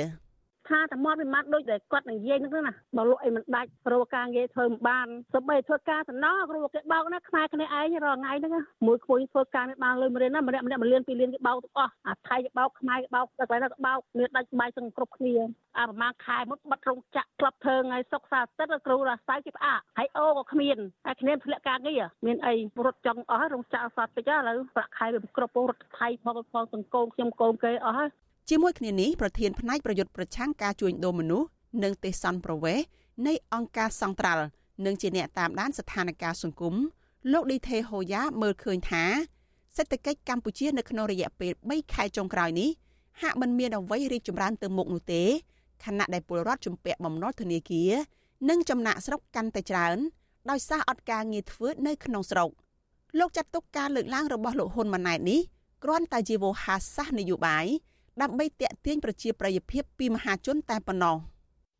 [0.68, 8.52] ថាតែមកពីម៉ាត់ដូចដែលគាត់និយាយហ្នឹងណាបើលក់អីមិនដាច់រកការងារធ្វើមិនបានសូម្បីធ្វើការសំណងគ្រូគេបោកណាខ្មែរគ្នាឯងរាល់ថ្ងៃហ្នឹង
[8.86, 15.34] មួយក្មួយធ្វើការមិនបានលុយមួយរៀនណាម្នាក់ម្នាក់មួយលានពីរលានគេបោកទាំងអស់អាថៃគេបោកខ្មែរគេបោកតែកន្លែងណាគេបោកមានដាច់បាយទាំងគ្រប់គ្នា
[15.78, 28.10] អាប្រហែលខែមុនបាត់រោងចក្រក្លឹបធ្វើថ្ងៃសុកសាទឹកគ្រូរាសៅគេផ្អាកហើយអូក៏គ្មានហើយគ្នាធ្លាក់ការងារមានអីរត់ចង់អស់ហើយរោងចក្រសាតិចឥឡូវប្រាក់ខែវាគ្រប់ពងរត់ថៃផងផងសង្គមខ្ញុំកូនគេអស់ហើយ
[28.48, 31.48] ជាមួយគ្នានេះប្រធានផ្នែកប្រយុទ្ធប្រឆាំងការជួញដូរមនុស្ស
[31.82, 32.78] និងទេសន្តប្រវេស
[33.26, 34.44] នៃអង្គការសង្ត្រាល់
[34.84, 36.74] និងជាអ្នកតាមដានស្ថានភាពសង្គម
[37.32, 39.04] លោកឌីថេហូយ៉ាមើលឃើញថា
[39.76, 42.70] សេដ្ឋកិច្ចកម្ពុជានៅក្នុងរយៈពេល3ខែចុងក្រោយនេះ
[43.22, 45.22] ហាក់មិនមានអ្វីរីកចម្រើនទៅមុខនោះទេ
[45.84, 47.92] ខណៈដែលពលរដ្ឋជំពាក់បំណុលធនាគារ
[48.48, 49.96] និងចំណាក់ស្រុកកាន់តែច្រើន
[50.50, 52.50] ដោយសារអត់ការងារធ្វើនៅក្នុងស្រុក
[53.18, 55.40] លោកចាត់ទុកការលើកឡើងរបស់លោកហ៊ុនម៉ាណែតនេះ
[55.84, 57.66] គ្រាន់តែជាវោហារសាស្ត្រនយោបាយ
[58.22, 61.16] ដើម្បីតាក់ទាញប្រជាប្រិយភាពពីមហាជនតែប៉ុណ្ណោះ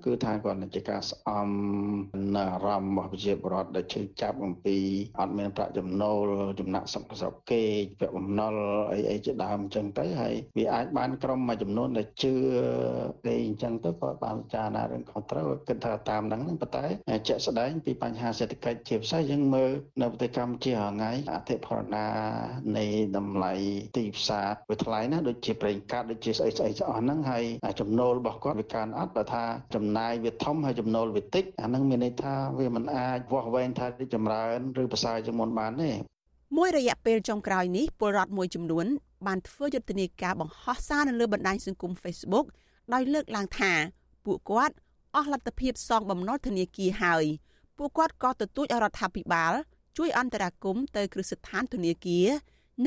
[0.05, 1.49] គឺថាគាត់ជាការស្អំ
[2.37, 4.77] នៅអារម្មណ៍របស់ប្រជាពលរដ្ឋដែលជឿចាប់អំពី
[5.21, 6.27] អត់មានប្រាក់ចំណូល
[6.61, 7.63] ចំណាក់ស្រុកស្រុកគេ
[8.01, 8.55] ពាក់បំណុល
[8.93, 12.33] អីអីជាដើមអញ្ចឹងទៅហើយវាអាចបានក្រុមមួយចំនួនដែលជឿ
[13.25, 16.85] គេអញ្ចឹងទៅក៏បានពិចារណារឿងខុសត្រូវគិតថាតាមហ្នឹងហ្នឹងប៉ុន្តែ
[17.29, 19.71] ជាក់ស្ដែងពីបញ្ហាសេដ្ឋកិច្ចជាពិសេសយើងមើល
[20.03, 22.07] នៅប្រទេសកម្ពុជាហងៃអធិបរណា
[22.79, 23.53] នៃតម្លៃ
[23.97, 27.45] ទីផ្សារវាថ្លៃណាដូចជាប្រេងកាតដូចជាស្អីស្អីស្អស់ហ្នឹងហើយ
[27.81, 35.91] ចំណូលរបស់គាត់វាកើនអត់បើថាចំណាយវាធំហើយចំណូលវាតិចអាហ្នឹងមានន័យថាវាមិនអាចវាស់វែងថារីកចម្រើនឬប្រសើរជាងមុនបានទេ
[36.57, 38.87] មួយរយៈពេលចុងក្រោយនេះពលរដ្ឋមួយចំនួន
[39.27, 42.47] បានធ្វើយុទ្ធនាការបង្ហោះសារនៅលើបណ្ដាញសង្គម Facebook
[42.95, 43.73] ដោយលើកឡើងថា
[44.25, 44.75] ពួកគាត់
[45.15, 47.25] អស់លទ្ធភាពសងបំណុលធនាគារហើយ
[47.79, 49.53] ពួកគាត់ក៏ទទូចរដ្ឋាភិបាល
[49.97, 52.29] ជួយអន្តរាគមន៍ទៅគ្រឹះស្ថានធនាគារ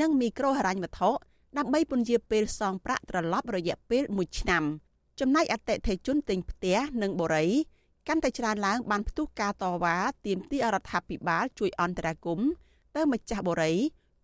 [0.00, 1.10] និងមីក្រូហិរញ្ញវត្ថុ
[1.58, 4.64] ដើម្បីពន្យាពេលសងប្រាក់ត្រឡប់រយៈពេល1ឆ្នាំ
[5.20, 7.50] ចំណែកអតិថិជនទិញផ្ទះនិងបរិយ
[8.08, 12.48] កាន់តែច្រើនឡើងបានផ្ទុះការតវ៉ាទាមទាររដ្ឋាភិបាលជួយអន្តរាគមន៍
[12.96, 13.76] ទៅម្ចាស់បរិយ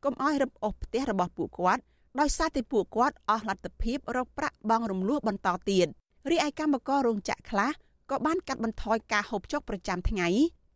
[0.05, 1.83] កុំឲ្យរឹបអូសផ្ទះរបស់ពួកគាត់
[2.21, 5.87] ដោយសារតែពួកគាត់អស់លទ្ធភាពរកប្រាក់បង់រំលោះបន្តទៀត
[6.31, 7.71] រីឯកម្មកររោងចក្រខ្លះ
[8.11, 10.29] ក៏បានកាត់បន្ថយការហូបចុកប្រចាំថ្ងៃ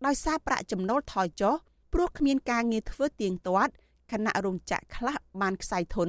[0.06, 1.54] ដោយសារប្រាក់ចំណូលថយចុះ
[1.92, 3.72] ព្រោះគ្មានការងារធ្វើទៀងទាត់
[4.12, 6.08] ខណៈរោងចក្រខ្លះបានខ្សែធន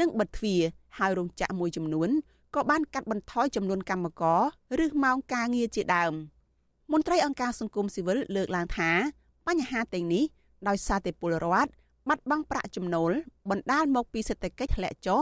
[0.00, 0.60] និងបិទទ្វារ
[0.98, 2.10] ហើយរោងចក្រមួយចំនួន
[2.54, 6.12] ក៏បានកាត់បន្ថយចំនួនកម្មករឬម៉ោងការងារជាដើម
[6.92, 8.90] មន្ត្រីអង្គការសង្គមស៊ីវិលលើកឡើងថា
[9.46, 10.24] បញ្ហាទាំងនេះ
[10.68, 11.70] ដោយសារតែពលរដ្ឋ
[12.08, 13.10] បាត់បង់ប្រាក់ចំណូល
[13.50, 15.20] បណ្ដាលមកពីសេដ្ឋកិច្ចធ្លាក់ចុះ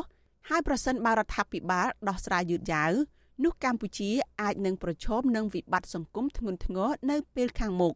[0.49, 2.93] ហើយប្រសិនបើរដ្ឋាភិបាលដោះស្រាយយឺតយ៉ាវ
[3.45, 7.95] នោះកម្ពុជាអាចនឹងប្រឈមនឹងវិបត្តិសង្គមធ្ងន់ធ្ងរនៅពេលខាងមុខ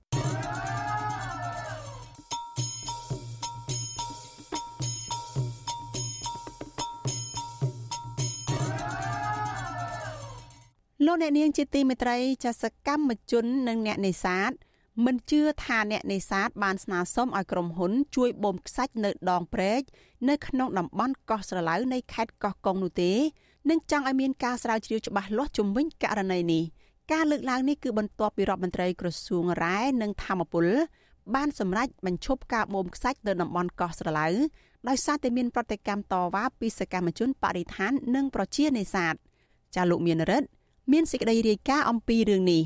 [11.06, 14.52] លោកអ្នកនាងជាទីមេត្រីចាសកម្មជននិងអ្នកនេសាទ
[15.04, 19.82] មិនជឿថាអ្នកនេសាទបានស្នើសុំឲ្យក្រុមហ៊ុន ជួយបូមខ្សាច់នៅដងព្រែក
[20.28, 23.12] នៅក្នុងតំបន់កោះស្រឡៅនៃខេត្តកោះកុងនោះទេ
[23.70, 26.62] និងចង់ឲ្យមានការស្រាវជ្រាវច្បាស់លាស់ជំវិញករណីនេះ
[27.12, 30.66] ការលើកឡើងនេះគឺបន្ទាប់ពីរដ្ឋមន្ត្រីក្រសួងរ៉ែនិងធម្មពល
[31.34, 34.26] បានសម្រេចបញ្ឈប់ការបូមខ្សាច់នៅតំបន់កោះស្រឡៅ
[34.88, 39.14] ដោយសារតែមានប្រតិកម្មតវ៉ាពីសកម្មជនបរិស្ថាននិងប្រជានេសាទ
[39.74, 40.48] ចាលោកមានរិទ្ធ
[40.92, 42.62] មានសេចក្តីរាយការណ៍អំពីរឿងនេះ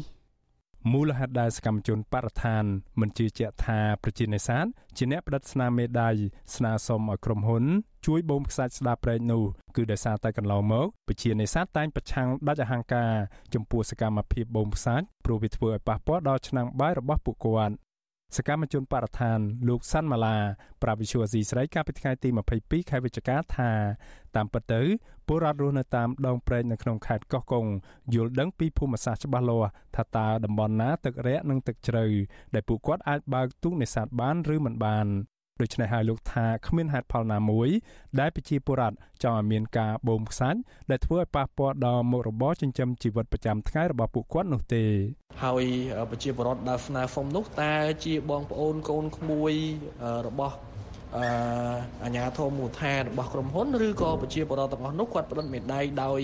[0.93, 2.65] មូលហេតុដែលសកម្មជនបរិស្ថាន
[3.01, 6.11] មិនជឿជាក់ថាប្រជានេសាទជាអ្នកផ្តិតស្នាមមេដៃ
[6.57, 7.65] ស្នើសុំឲ្យក្រុមហ៊ុន
[8.07, 9.43] ជួយបូមខ្សាច់ស្ដារព្រែកនោះ
[9.77, 13.13] គឺដោយសារតែកន្លងមកប្រជានេសាទតែងប្រឆាំងដាច់អហង្ការ
[13.55, 17.75] ចំពោះសកម្មភាពបូមខ្សាច់ព្រោះវាធ្វើឲ្យប៉ះពាល់ដល់ឆ្នាំងបាយរបស់ពួកគាត់
[18.37, 19.39] សកម្មជនបរិស្ថាន
[19.69, 20.37] លោកសាន់ម៉ាឡា
[20.83, 23.71] ប្រាវិសុវស៊ីស្រីកាលពីថ្ងៃទី22ខែវិច្ឆិកាថា
[24.37, 24.83] តាមពិតទៅ
[25.27, 27.67] ពលរដ្ឋរស់នៅតាមដងព្រែកនៅក្នុងខេត្តកោះកុង
[28.15, 32.07] យល់ដឹងពីភូមិសាស្ត្រច្បាស់លាស់ថាតើតំបន់ណាទឹករាក់និងទឹកជ្រៅ
[32.55, 35.07] ដែលពួកគាត់អាចបើកទូកនេសាទបានឬមិនបាន
[35.63, 37.69] ដូច្នេះហើយលោកថាគ្មានហេតុផលណាមួយ
[38.21, 40.59] ដែលប្រជាពលរដ្ឋចង់ឲ្យមានការបូមខ្សាច់
[40.91, 44.85] ដែលធ្វើឲ្យប៉ះពាល់ដល់មុខរបរចិញ្ចឹមជីវិតប្រចាំថ្ងៃរបស់ពួកគាត់នោះទេ
[45.45, 45.65] ហើយ
[46.11, 47.73] ប្រជាពលរដ្ឋដែលស្នើសុំនោះតើ
[48.05, 49.53] ជាបងប្អូនកូនក្មួយ
[50.29, 50.57] របស់
[51.17, 51.27] អឺ
[52.05, 56.21] អាជ្ញាធរមូលដ្ឋានរបស់ក្រុមហ៊ុនឬក៏ប្រជាពលរដ្ឋទាំងអស់នោះគាត់ផ្តិតមេដៃដោយ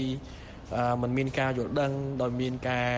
[1.03, 1.93] มันមានការយល់ដឹង
[2.23, 2.89] ដោយមានការ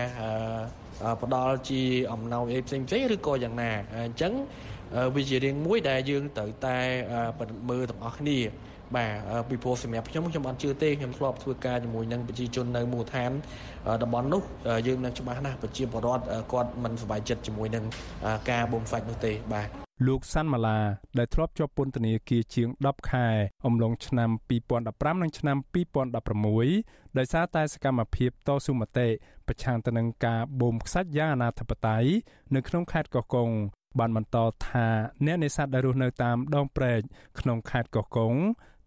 [1.21, 4.33] ផ្ដល់ជាអំណោយផ្សេងផ្សេងឬក៏យ៉ាងណាអញ្ចឹង
[5.15, 6.77] វាជារឿងមួយដែលយើងត្រូវតែ
[7.69, 8.39] មើលទាំងអស់គ្នា
[8.95, 9.11] បាទ
[9.49, 13.31] ពីព្រោះសម្រាប់ខ្ញុំខ្ញុំអត់ជឿទេខ្ញុំធ្លាប់ធ្វើការជាមួយនឹងប្រជាជននៅមូលដ្ឋាន
[14.03, 14.41] តំបន់នោះ
[14.87, 17.85] យើងនឹងច្បាស់ណាស់ប្រជាពលរដ្ឋគាត់មិនសប្បាយចិត្តជាមួយនឹង
[18.49, 19.69] ការបូមសាច់នោះទេបាទ
[20.07, 20.79] លោកសាន់ម៉ាឡា
[21.17, 23.27] ដែលធ្លាប់ជាប់ពន្ធនាគារជាង10ខែ
[23.65, 24.29] អំឡុងឆ្នាំ
[24.75, 25.57] 2015និងឆ្នាំ
[26.37, 29.07] 2016ដោយសារតែសកម្មភាពតស៊ូមតិ
[29.47, 32.07] ប្រឆាំងទៅនឹងការបូមខ្សាច់យ៉ាងអនាធិបតេយ្យ
[32.55, 33.49] នៅក្នុងខេត្តកោះកុង
[33.99, 34.87] បានបន្តថា
[35.25, 37.01] អ្នកនេសាទដែលរស់នៅតាមដងព្រែក
[37.39, 38.33] ក្នុងខេត្តកោះកុង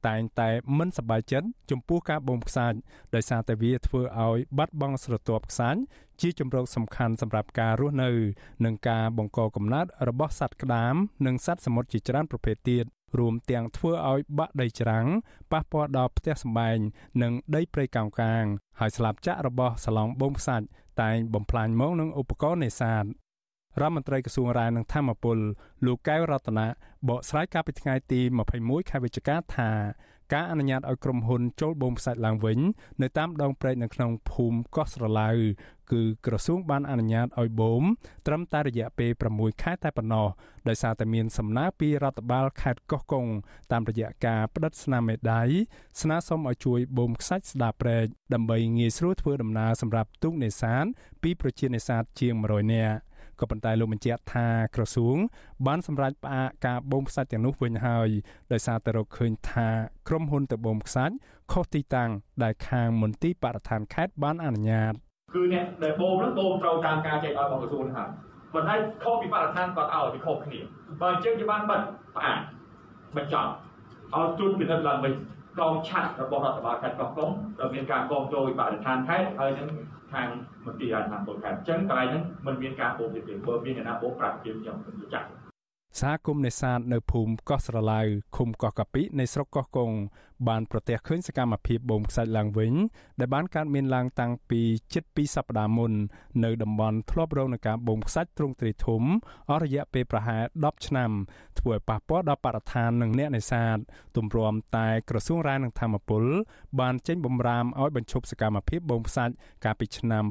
[0.08, 2.78] តែងតែមិនសប្បាយចិត្តចំពោះការបូមខ្សាច់
[3.14, 5.80] ដោយសារតែវាធ្វើឲ្យបាត់បង់ស្រទាប់ខ្សាច់
[6.20, 8.10] ជាជំរកសំខាន់សម្រាប់ការរស់នៅ
[8.64, 10.94] និងការបង្កកំណើតរបស់សត្វក្តាម
[11.26, 12.84] និងសត្វសមុទ្រជាច្រើនប្រភេទទៀត
[13.18, 15.06] រួមទាំងធ្វើឲ្យបាក់ដីច្រាំង
[15.52, 16.78] ប៉ះពាល់ដល់ផ្ទះសម្បែង
[17.22, 18.44] និងដីព្រៃកោងកាង
[18.80, 20.66] ហើយស្លាបចាក់របស់សាឡុងបូមខ្សាច់
[21.02, 23.04] តែងបំផ្លាញមកនឹងឧបករណ៍នេសាទ
[23.78, 25.38] រដ្ឋមន្ត្រីក្រសួងរាយនឹងធម្មពល
[25.86, 26.66] លោកកែវរតនា
[27.08, 28.20] បកស្រាយកាលពីថ្ងៃទី
[28.56, 29.70] 21ខែវិច្ឆិកាថា
[30.32, 32.58] ការអនុញ្ញាតឲ្យក្រុមហ៊ុនចូលបូមខ្សាច់ឡើងវិញ
[33.02, 35.30] នៅតាមដងព្រែកនៅក្នុងភូមិកោះស្រឡៅ
[35.92, 37.82] គឺក្រសួងបានអនុញ្ញាតឲ្យបូម
[38.26, 40.26] ត្រឹមតែរយៈពេល6ខែតែប៉ុណ្ណោះ
[40.68, 43.26] ដោយសារតែមានសំណើពីរដ្ឋបាលខេត្តកោះកុង
[43.72, 45.42] តាមរយៈការផ្តិតស្នាមមេដៃ
[46.00, 48.04] ស្នើសុំឲ្យជួយបូមខ្សាច់ស្ដារព្រែក
[48.34, 50.84] ដើម្បីងាយស្រួលធ្វើដំណើរសម្រាប់ទូកនេសាទ
[51.22, 52.96] ពីប្រជានេសាទជាង100នាក់
[53.40, 55.16] ក៏ប៉ុន្តែលោកបញ្ជាក់ថាក្រសួង
[55.66, 58.08] បានសម្រេចផ្អាកការបូមខ្សាច់ទាំងនោះវិញហើយ
[58.52, 59.68] ដោយសារតែរកឃើញថា
[60.08, 61.14] ក្រុមហ៊ុនទៅបូមខ្សាច់
[61.52, 62.10] ខុសទីតាំង
[62.42, 64.92] ដែលខាងមន្ទីរបរិស្ថានខេត្តបានអនុញ្ញាត
[65.34, 68.10] គឺអ្នកដែលបូមនោះបូមត្រូវតាមការចែកឲ្យរបស់ក្រសួងហើយ
[68.52, 70.58] ប៉ុន្តែខុសពីបរិស្ថានគាត់ឲ្យវាខុសគ្នា
[71.00, 71.80] បើអញ្ចឹងគេបានបិទ
[72.16, 72.38] ផ្អាក
[73.16, 73.50] បញ្ចប់
[74.16, 75.12] ឲ្យជួនពិនិត្យឡើងវិញ
[75.58, 79.68] កងឆាត់របស់រដ្ឋបាលខេត្តកោះកុងដែលមានការកងចូលបរិស្ថានខេត្តហើយនឹង
[80.12, 80.28] ខាង
[80.66, 85.26] មន្ទីរអាជ្ញាធរខេត្តអញ្ចឹងកន្លែងហ្នឹងมันមានការបូមទេបើមានអ្នកណាបូមប្រាប់ជាខ្ញុំខ្ញុំចាក់
[86.00, 88.00] សហគមន៍នេសាទនៅភូមិកោះស្រឡៅ
[88.36, 89.90] ឃុំកោះកាពិនៃស្រុកកោះកុង
[90.48, 92.74] បានប្រទះឃើញសកម្មភាពបូមខ្សាច់ឡើងវិញ
[93.20, 94.60] ដែលបានកើតមានឡើងតាំងពី
[94.92, 95.92] ជិត2សប្តាហ៍មុន
[96.44, 99.02] នៅតំបន់ធ្លាប់រងនឹងការបូមខ្សាច់ទ្រង់ទ្រាយធំ
[99.50, 101.10] អស់រយៈពេលប្រហែល10ឆ្នាំ
[101.58, 103.76] ធ្វើឲ្យប៉ះពាល់ដល់បរិស្ថាននិងអ្នកនេសាទ
[104.16, 106.24] ទម្រាំតែក្រសួងរាយនឹងធម្មពល
[106.80, 110.24] បានចេញបំរាមឲ្យបញ្ឈប់សកម្មភាពបូមខ្សាច់កាលពីឆ្នាំ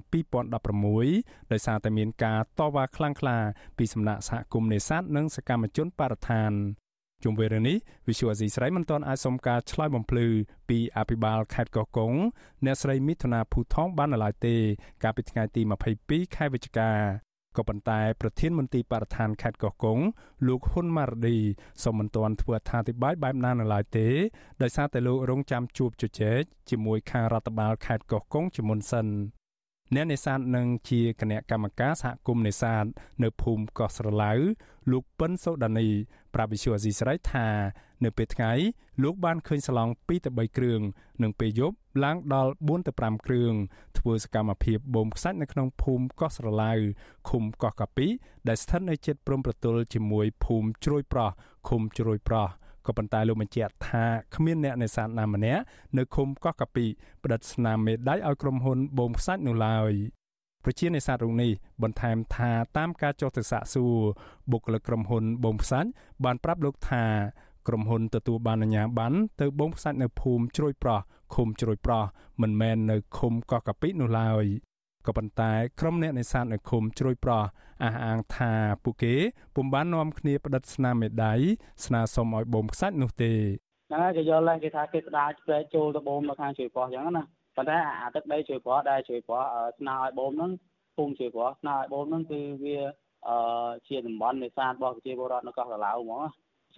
[0.87, 3.37] 2016ដោយសារតែមានការតវ៉ាខ្លាំងក្លា
[3.77, 6.53] ពីសំណាក់សហគមន៍នេសាទនិងសកម្មជនបរិស្ថាន
[7.23, 7.77] ជុំវិញរឿងនេះ
[8.07, 10.27] វិសុវអាស៊ីស្រីមិនទាន់អាចសុំការឆ្លើយបំភ្លឺ
[10.69, 12.13] ពីអភិបាលខេត្តកោះកុង
[12.65, 14.55] អ្នកស្រីមិថុនាភូថងបាននៅឡើយទេ
[15.03, 15.61] កាលពីថ្ងៃទី
[15.99, 16.91] 22ខែវិច្ឆិកា
[17.57, 19.99] ក៏ប៉ុន្តែប្រធានមន្ទីរបរិស្ថានខេត្តកោះកុង
[20.47, 21.37] លោកហ៊ុនម៉ារឌី
[21.83, 24.07] សូមមិនទាន់ធ្វើអត្ថាធិប្បាយបែបណានៅឡើយទេ
[24.61, 29.07] ដោយសារតែលោករងចាំជួបជជែកជាមួយខាងរដ្ឋបាលខេត្តកោះកុងជាមុនសិន
[29.95, 32.85] អ្នកនេសាទនឹងជាគណៈកម្មការសហគមន៍នេសាទ
[33.23, 34.33] នៅភូមិកោះស្រឡៅ
[34.91, 35.87] លោកពិនសូដានី
[36.33, 37.47] ប្រាប់វិសុវអាស៊ីសេរីថា
[38.03, 38.51] នៅពេលថ្ងៃ
[39.03, 40.81] លោកបានឃើញស្លង់2ទៅ3គ្រឿង
[41.23, 43.53] និងពេលយប់ឡើងដល់4ទៅ5គ្រឿង
[43.97, 46.73] ធ្វើសកម្មភាពបូមខ្សាច់នៅក្នុងភូមិកោះស្រឡៅ
[47.29, 48.07] ឃុំកោះកាពី
[48.47, 51.29] ដែលស្ថិតនៅជិតព្រំប្រទល់ជាមួយភូមិជ្រោយប្រោះ
[51.69, 52.47] ឃុំជ្រោយប្រោះ
[52.89, 55.61] ក៏ប៉ុន្តែលោកបញ្ជាក់ថាគ្មានអ្នកនេសាទណាម្នាក់
[55.97, 56.85] នៅឃុំកោះកាពី
[57.23, 59.91] ផ្តិតស្នាមមេដៃឲ្យក្រុមហ៊ុនបូមខ្សាច់នោះឡើយ
[60.63, 61.51] ប្រជានេសាទរូបនេះ
[61.83, 63.95] បន្ថែមថាតាមការចុះទៅសាកសួរ
[64.51, 65.89] បុគ្គលិកក្រុមហ៊ុនបូមខ្សាច់
[66.23, 67.05] បានប្រាប់លោកថា
[67.67, 70.99] ក្រុមហ៊ុនទទួលបានអាជ្ញាប័ណ្ណទៅបូមខ្សាច់នៅភូមិជ្រោយប្រោះ
[71.35, 72.03] ឃុំជ្រោយប្រោះ
[72.41, 74.45] មិនមែននៅឃុំកោះកាពីនោះឡើយ
[75.07, 77.43] ក៏ប៉ុន្តែក្រុមអ្នកនេសាទនៅឃុំជ្រោយប្រោះ
[77.83, 79.15] អះអាងថាពួកគេ
[79.55, 81.33] ពុំបាននាំគ្នាផ្តិតស្នាមមេដៃ
[81.85, 83.33] ស្នើសុំឲ្យបូមខ្សាច់នោះទេ
[83.89, 87.23] ហ្នឹងហើយគេយល់ឡើងគេថាគេផ្ដាច់ព្រែកចូលទៅបូមនៅខាងជ្រោយប្រោះអញ្ចឹងណា
[87.55, 89.43] ប៉ុន្តែអាទឹកដីជ្រោយប្រោះដែលជ្រោយប្រោះ
[89.79, 90.51] ស្នើឲ្យបូមហ្នឹង
[90.95, 92.77] ភូមិជ្រោយប្រោះស្នើឲ្យបូមហ្នឹងគឺវា
[93.27, 96.23] អឺជាតំបន់នេសាទរបស់ប្រជាពលរដ្ឋនៅកោះកឡៅហ្មង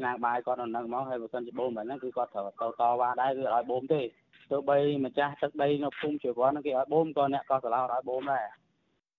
[0.01, 4.01] ឆ្នាំងបាយគាត់នៅហ្នឹងហ្មងហើយបើសិនជាបូមបែបហ្នឹងគឺគាត់ត្រូវទៅតវ៉ាដែរគឺឲ្យបូមទេ
[4.51, 8.45] ទោះបីម្ចាស់ទឹកដីនៅភូមិជ្រោយប្រោះហ្នឹងគេឲ្យបូមក៏អ្នកកោះកឡៅឲ្យបូមដែរ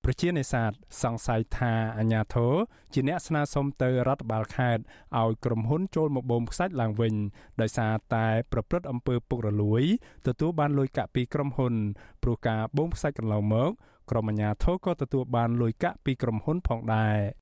[0.04, 2.52] ប្រជានេសាទសង្ស័យថាអាញាធរ
[2.92, 4.82] ជាអ្នកស្នើសុំទៅរដ្ឋបាលខេត្ត
[5.20, 7.14] ឲ្យក្រុមហ៊ុនចូលមកបូមខ្សាច់ឡើងវិញ
[7.60, 9.82] ដោយសារតែប្រព្រឹត្តអំពើពុករលួយ
[10.26, 11.74] ទទួលបានលុយកាក់ពីក្រុមហ៊ុន
[12.22, 13.70] ព្រោះការបូមខ្សាច់កន្លងមក
[14.10, 17.41] ក្រុមអាញាធរក៏ទទួលបានលុយកាក់ពីក្រុមហ៊ុនផងដែរ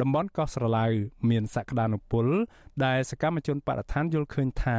[0.00, 0.86] តំបន់កោះស្រឡៅ
[1.30, 2.26] មានសក្តានុពល
[2.84, 4.78] ដែលសកម្មជនបរិស្ថានយល់ឃើញថា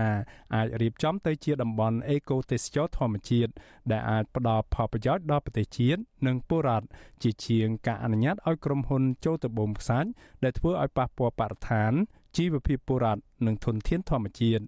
[0.56, 3.52] អាចរៀបចំទៅជាតំបន់អេកូទេសចរធម្មជាតិ
[3.92, 6.88] ដែលអាចផ្ដល់ផលប្រយោជន៍ដល់ប្រទេសជាតិនិងពលរដ្ឋ
[7.24, 10.10] ជាជាងការអនុញ្ញាតឲ្យក្រុមហ៊ុនចូលទៅបូមខ្សាច់
[10.44, 11.92] ដែលធ្វើឲ្យប៉ះពាល់បរិស្ថាន
[12.38, 14.64] ជីវភាពពលរដ្ឋនិងធនធានធម្មជាតិ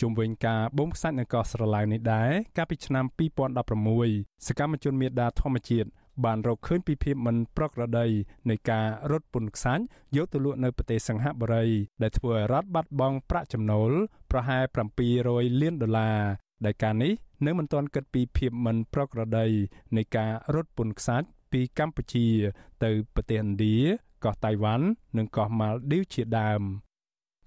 [0.00, 3.04] ជុំវិញការបូមខ្សាច់នៅកោះស្រឡៅនេះដែរកាលពីឆ្នាំ
[3.76, 5.88] 2016សកម្មជនមេដាធម្មជាតិ
[6.24, 8.06] បានរកឃើញពីភាពមិនប្រក្រតី
[8.50, 9.82] នៃការរត់ពន្ធខ្សាច់
[10.16, 11.64] យកទៅលក់នៅប្រទេសសិង្ហបុរី
[12.02, 13.90] ដែលធ្វើឲ្យរដ្ឋបាត់បង់ប្រាក់ចំណូល
[14.30, 14.64] ប្រហែល
[15.12, 16.18] 700លានដុល្លារ
[16.64, 17.12] ដែលការនេះ
[17.46, 19.46] នៅមិនទាន់គិតពីភាពមិនប្រក្រតី
[19.96, 22.26] នៃការរត់ពន្ធខ្សាច់ពីកម្ពុជា
[22.84, 23.76] ទៅប្រទេសឥណ្ឌា
[24.24, 26.62] កោះតៃវ៉ាន់និងកោះម៉ាល់ឌីវជាដើម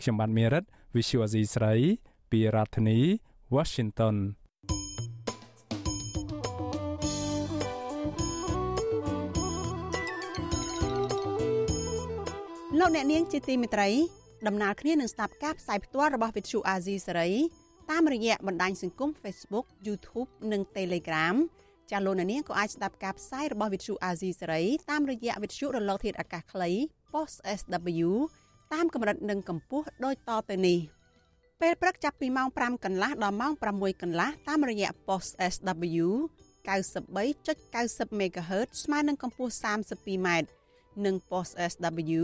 [0.02, 0.64] ខ្ញុំបានមេរិត
[0.96, 1.74] Visual Asia ស្រី
[2.32, 3.00] ពីរដ្ឋធានី
[3.56, 4.16] Washington
[12.80, 13.90] លោកអ្នកនាងជាទីមេត្រី
[14.48, 17.32] ដំណើរគ្នានឹងស្ដាប់ការផ្សាយផ្ទាល់របស់វិទ្យុអាស៊ីសេរី
[17.92, 21.36] តាមរយៈបណ្ដាញសង្គម Facebook YouTube និង Telegram
[21.92, 26.70] ចាលោកអ្នកនាងក៏អាចស្ដាប់ការផ្សាយរបស់វិទ្យុអាស៊ីសេរីតាមរយៈវិទ្យុរលកធាតុអាកាសខ្លី
[27.12, 28.10] Post SW
[28.74, 30.80] តាមកម្រិតនិងកម្ពស់ដូចតទៅនេះ
[31.62, 36.08] ពេលព្រឹកចាប់ពីម៉ោង5កន្លះដល់ម៉ោង6កន្លះតាមរយៈ Post SW
[36.68, 40.28] 93.90 MHz ស្មើនឹងកម្ពស់ 32m
[41.06, 42.24] និង Post SW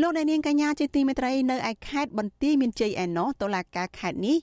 [0.00, 4.36] លោកអ្នកនាងកញ្ញាជាទីមេត្រីនៅឯខេត្តបន្ទាយមានជ័យឯណោះតុលាការខេត្តនេះ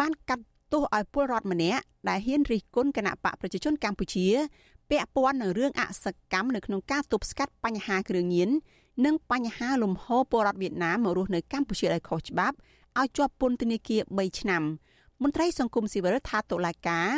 [0.00, 4.26] បានកាត់ទោសឲ្យពលរដ្ឋម្នាក់ដែលហ៊ានរិះគន់គណៈបកប្រជាជនកម្ពុជា
[4.90, 8.50] ពាក់ព័ន្ធនឹងរឿងអសកម្មនៅក្នុងការទប់ស្កាត់បញ្ហាគ្រឿងញៀន
[9.04, 12.56] និងបញ្ហាលំហូរពលរដ្ឋវៀតណាមមករស់នៅកម្ពុជាដោយខុសច្បាប់
[12.98, 14.62] ឲ្យជាប់ពន្ធនាគារ3ឆ្នាំ
[15.22, 17.08] មន្ត្រីសង្គមស៊ីវិលថាតុលាការ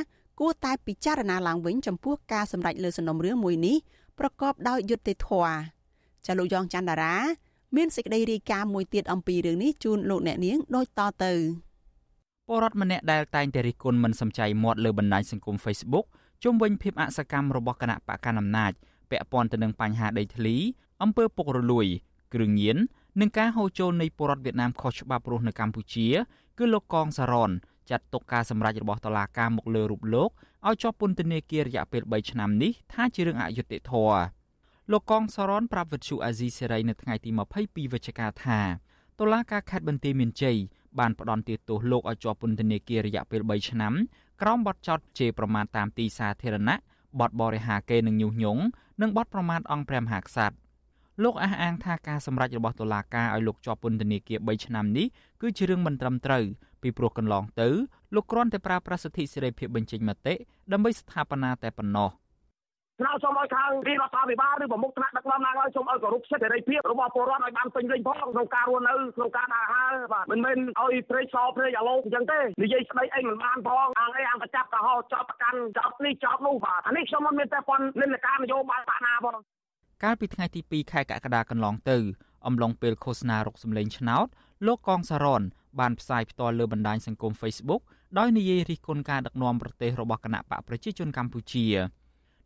[0.40, 3.76] គួរតែពិចារណាឡើងវិញចំពោះការសម្រេចលើសំណុំរឿងមួយនេះ
[4.18, 5.55] ប្រកបដោយយុត្តិធម៌
[6.26, 7.16] ចាលោកយ៉ងច័ន្ទដារា
[7.77, 11.33] មានសេចក្តីរាយការណ៍មួយទៀតអំពីរឿងនេះជូនលោកអ្នកនាងដូចតទៅ
[12.49, 16.07] ពលរដ្ឋម្នាក់ដែលតែងតែរិះគន់មិនសំចៃមាត់លើបណ្ដាញសង្គម Facebook
[16.43, 18.73] ជុំវិញភាពអសកម្មរបស់គណៈបកកណ្ដាលអំណាច
[19.11, 20.57] ពាក់ព័ន្ធទៅនឹងបញ្ហាដីធ្លី
[21.03, 21.87] អំពើពុករលួយ
[22.35, 22.77] គ្រឿងញៀន
[23.21, 26.09] និងការហូរចូលនៃពលរដ្ឋវៀតណាមខុសច្បាប់រស់នៅកម្ពុជា
[26.59, 27.51] គឺលោកកងសារ៉ន
[27.91, 30.31] ចាត់ទុកការសម្រេចរបស់តុលាការមកលើរូបលោក
[30.67, 34.39] ឲ្យជាប់ពន្ធនាគាររយៈពេល3ឆ្នាំនេះថាជារឿងអយុត្តិធម៌
[34.93, 37.31] លោកកងសរនប្រាប់វិទ្យុអាស៊ីសេរីនៅថ្ងៃទី
[37.62, 38.61] 22វិច្ឆិកាថា
[39.19, 40.57] តុលាការខេត្តបន្ទាយមានជ័យ
[40.99, 43.93] បានផ្ដន្ទាទោសលោកឲ្យជាប់ពន្ធនាគាររយៈពេល3ឆ្នាំ
[44.43, 46.77] ក្រោមបទចោទជេរប្រមាថតាមទីសាធារណៈ
[47.21, 48.62] បទបរិហាកេរនឹងញុះញង់
[49.01, 50.57] និងបទប្រមាថអង្គព្រះមហាក្សត្រ
[51.23, 55.07] លោកអះអាងថាការសម្រេចរបស់តុលាការឲ្យលោកជាប់ពន្ធនាគារ3ឆ្នាំនេះ
[55.40, 56.45] គឺជារឿងមិនត្រឹមត្រូវ
[56.83, 57.69] ពីព្រោះកន្លងទៅ
[58.14, 60.35] លោកគ្រាន់តែប្រើប្រាស់សិទ្ធិសេរីភាពបញ្ចេញមតិ
[60.73, 62.11] ដើម្បីស្ថាបនាតែប៉ុណ្ណោះ
[63.01, 79.37] ស្នើសុំឲ្យខាងរាជរដ្ឋាភិបាលឬប្រមុខថ្នាក់ដឹកនាំឡើងឲ្យសូមឲ្យគោរពសិទ្ធិសេរីភាពរបស់ពលរដ្ឋឲ្យបានពេញលេញផងក្នុងការរស់នៅក្នុងការដើរហើរបាទមិនមែនឲ្យព្រេកសព្រេកអាឡូអញ្ចឹងទេនិយាយស្ដីអីមិនបានផងអង្គអីអង្គចាប់កោចោតប្រកាន់ចោតនេះចោតនោះបាទអានេះខ្ញុំមិនមានតែប៉ុននិន្នាការនយោបាយបាក់ណាផង
[80.03, 81.99] កាលពីថ្ងៃទី2ខែកក្កដាកន្លងទៅ
[82.47, 84.27] អំឡុងពេលឃោសនារកសម្លេងឆ្នោត
[84.67, 85.43] លោកកងសារ៉ន
[85.81, 87.83] បានផ្សាយផ្ទាល់លើបណ្ដាញសង្គម Facebook
[88.19, 91.67] ដោយនិយាយរិះគន់ការដឹកនាំប្រទេសរបស់គណៈបកប្រជាជនកម្ពុជា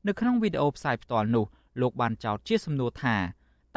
[0.07, 1.45] នៅក្នុងវីដេអូផ្សាយផ្ទាល់នោះ
[1.81, 3.17] លោកបានចោទជាសំណួរថា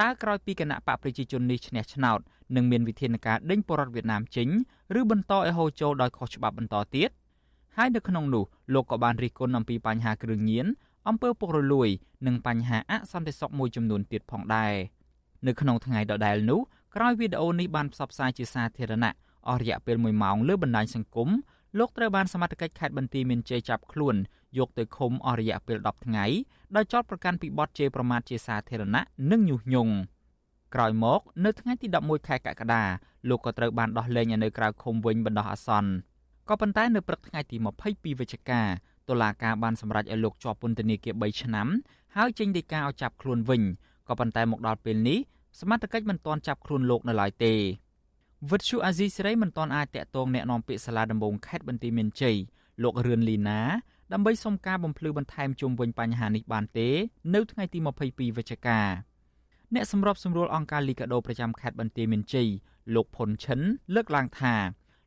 [0.02, 2.20] តើក្រោយពីគណៈបកប្រជាជននេះឈ្នះឆ្នោត
[2.56, 4.48] នឹងមានវិធានការដេញបរដ្ឋវៀតណាមចេញ
[5.00, 7.10] ឬបន្តឲ្យហូរចូលដោយខុសច្បាប់បន្តទៀត
[7.78, 10.66] ហើយនៅក្នុងនោះលោកក៏បានរិះគន់អំពីបញ្ហាគ្រឿងញៀន
[11.08, 11.90] អំពើពុករលួយ
[12.28, 14.74] និងបញ្ហាអសន្តិសុខមួយចំនួនទៀតផងដែរ
[15.48, 16.60] នៅក្នុងថ្ងៃដដែលនោះ
[16.96, 19.14] ក្រោយវីដេអូនេះបានផ្សព្វផ្សាយជាសាធារណៈ
[19.48, 21.30] អស់រយៈពេល1ម៉ោងលើបណ្ដាញសង្គម
[21.78, 24.16] លោកត្រូវបានសមត្ថកិច្ចខេត្តបន្ទាយមានជ័យចាប់ខ្លួន
[24.58, 26.26] យកទៅឃុំអស់រយៈពេល10ថ្ងៃ
[26.76, 29.94] ដោយចោទប្រកាន់ពីបទជេរប្រមាថជាសាធារណៈនិងញុះញង់
[30.76, 32.84] ក្រោយមកនៅថ្ងៃទី11ខែកក្កដា
[33.30, 35.92] លោកក៏ត្រូវបានដោះលែងនៅក្រៅឃុំវិញបណ្ដោះអាសន្ន
[36.50, 38.62] ក៏ប៉ុន្តែនៅព្រឹកថ្ងៃទី22វិច្ឆិកា
[39.10, 41.68] តុលាការបានសម្រេចឲ្យលោកជាប់ពន្ធនាគារ3ឆ្នាំ
[42.16, 43.62] ហើយចេញដីកាឲ្យចាប់ខ្លួនវិញ
[44.08, 45.20] ក៏ប៉ុន្តែមកដល់ពេលនេះ
[45.60, 47.54] សមត្ថកិច្ចមិនទាន់ចាប់ខ្លួនលោកនៅឡើយទេ
[48.51, 52.37] វិទ្យុអាស៊ីសេរីមិនទាន់អាចតាក់ទងแนะនាំពាក្យសាលាដំបងខេត្តបន្ទាយមានជ័យ
[52.83, 53.61] លោករឿនលីណា
[54.13, 56.89] ដើម្បីសុំការបំភ្លឺបន្ថែមជុំវិញបញ្ហានេះបានទេ
[57.35, 58.81] នៅថ្ងៃទី22វិច្ឆិកា
[59.75, 62.49] អ្នកសម្របសម្រួលអង្គការលីកាដូប្រចាំខេត្តបន្ទាយមានជ័យ
[62.95, 63.61] លោកផុនឈិន
[63.95, 64.55] លើកឡើងថា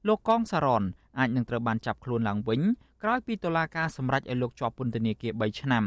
[0.08, 0.84] លោកកងសារ៉ន
[1.20, 2.62] អាចនឹងត្រូវបានចាប់ខ្លួនឡើងវិញ
[3.04, 5.86] ក្រោយពីតុលាការសម្រេចឲ្យលោកជាប់ពន្ធនាគារ3ឆ្នាំ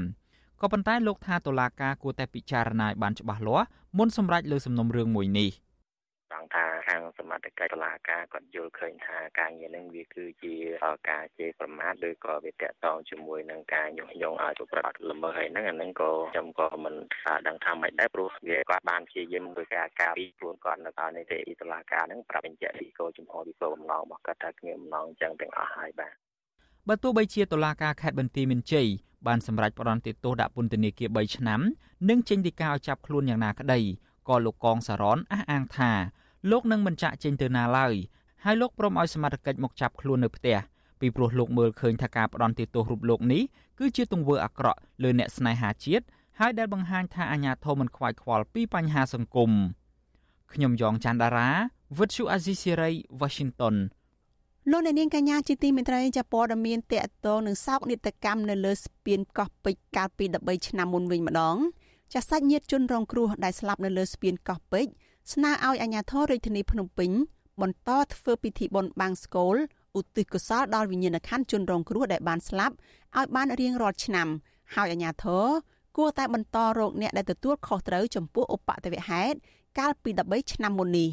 [0.60, 3.66] ក៏ប៉ុន្តែលោកថាតុលាការគួរតែពិចារណាឲ្យបានច្បាស់លាស់
[3.98, 5.50] មុនសម្រេចលើសំណុំរឿងមួយនេះ។
[6.42, 10.55] ង់ថា ា ខាងសមត្ថកិច្ចតុលាការគាត់យល់ឃើញថាការងារនឹងវាគឺជា
[11.09, 16.95] ការជេរប្រមាថឬក៏វាតកតងជាមួយនឹងការញុះញង់ឲ្យប្រព្រឹត្តល្មើសហើយហ្នឹងអាហ្នឹងក៏ខ្ញុំក៏មិន
[17.47, 26.13] ដឹងថាម៉េចដែរព្រោះវាគាត់បានព្យាយាមធ្វើការការពីខ្លួនគាត់នៅតាមនីតិតុលាការហ្នឹងប្រាប់បញ្ជាក់ពីគោលចំហពីគោលបំណងរបស់គាត់ថាគ្មានបំណងអញ្ចឹងទាំងអស់ហើយបាទ
[26.87, 28.87] បើទោះបីជាតុលាការខេត្តបន្ទាយមានជ័យ
[29.27, 31.61] បានសម្រេចផ្តន្ទាទោសដាក់ពន្ធនាគារ3ឆ្នាំ
[32.09, 33.79] និងចេញដីកាឲ្យចាប់ខ្លួនយ៉ាងណាក្តី
[34.29, 35.91] ក៏លោកកងសារ៉នអះអាងថា
[36.51, 37.93] លោកនឹងមិនចាក់ចេញទៅណាឡើយ
[38.43, 40.57] ហើយលោកព្រមឲ្យសមត្ថកិច្ចមកចាប់ខ្លួននៅផ្ទះ
[40.99, 43.43] ពីព្រោះលោកមើលឃើញថាការផ្ដន់ទោសរូបលោកនេះ
[43.79, 46.05] គឺជាទង្វើអាក្រក់លើអ្នកស្នេហាជាតិ
[46.39, 49.51] ហើយដែលបង្ហាញថាអាញាធមមិនខ្វាយខ្វល់ពីបញ្ហាសង្គម
[50.53, 51.49] ខ្ញុំយ៉ងច័ន្ទដារា
[51.97, 53.75] វិទ្យុអាស៊ីសេរី Washington
[54.71, 61.57] លោកអ្នកនាងកញ្ញាជាទីមេត្រីចាព័ត៌មានតកតងនឹងសោកនាដកម្មនៅលើស្ពានកោះពេជ្រកាលពី13ឆ្នាំមុនវិញម្ដង
[62.13, 64.91] ចាសាច់ញាតិជនរងគ្រោះដែលស្លាប់នៅលើស្ពានកោះពេជ្រ
[65.31, 67.11] ស្នើឲ្យអាជ្ញាធររាជធានីភ្នំពេញ
[67.61, 69.55] បន្តធ្វើពិធីបុណ្យបាំងស្កូល
[69.99, 72.75] ឧទ្ទិសកុសលដល់វិញ្ញាណក្ខន្ធជនរងគ្រោះដែលបានស្លាប់
[73.17, 74.27] ឲ្យបានរៀងរាល់ឆ្នាំ
[74.75, 75.45] ហើយអាជ្ញាធរ
[75.97, 79.37] គួរតែបន្តរោគអ្នកដែលទទួលខុសត្រូវចំពោះឧបទ្ទវហេតុ
[79.79, 81.09] កាលពី13ឆ្នាំមុននេះ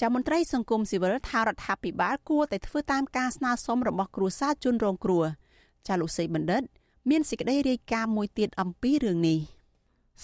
[0.00, 5.24] ចាមន្ត្រីសង្គមស៊ីវិលថារដ្ឋាភិបាលគួរតែធ្វើតាមការស្នើសុំរបស់គ្រួសារជនរងគ្រោះ
[5.86, 6.62] ចាលោកសីបណ្ឌិត
[7.10, 9.38] មានសេចក្តីរាយការណ៍មួយទៀតអំពីរឿងនេះ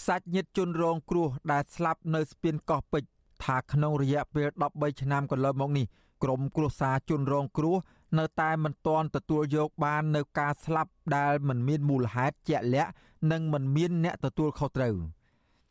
[0.06, 3.11] សាច់ញាតិជនរងគ្រោះដែលស្លាប់នៅស្ពានកោះពេជ្រ
[3.44, 5.86] ថាក្នុងរយៈពេល13ឆ្នាំកន្លងមកនេះ
[6.22, 7.76] ក្រុមគ្រួសារជនរងគ្រោះ
[8.18, 12.90] នៅតែមិនទាន់ទទួលយកបាននៅការស្លាប់ដែលមិនមានមូលហេតុជាក់លាក់
[13.32, 14.96] និងមិនមានអ្នកទទួលខុសត្រូវ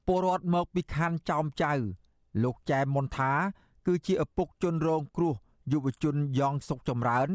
[0.08, 1.74] ពលរដ្ឋមកពីខណ្ឌចោមចៅ
[2.44, 3.32] លោកចែមមុនថា
[3.88, 5.34] គឺជាឪពុកជនរងគ្រោះ
[5.72, 7.30] យុវជនយ៉ងសុកចម្រើន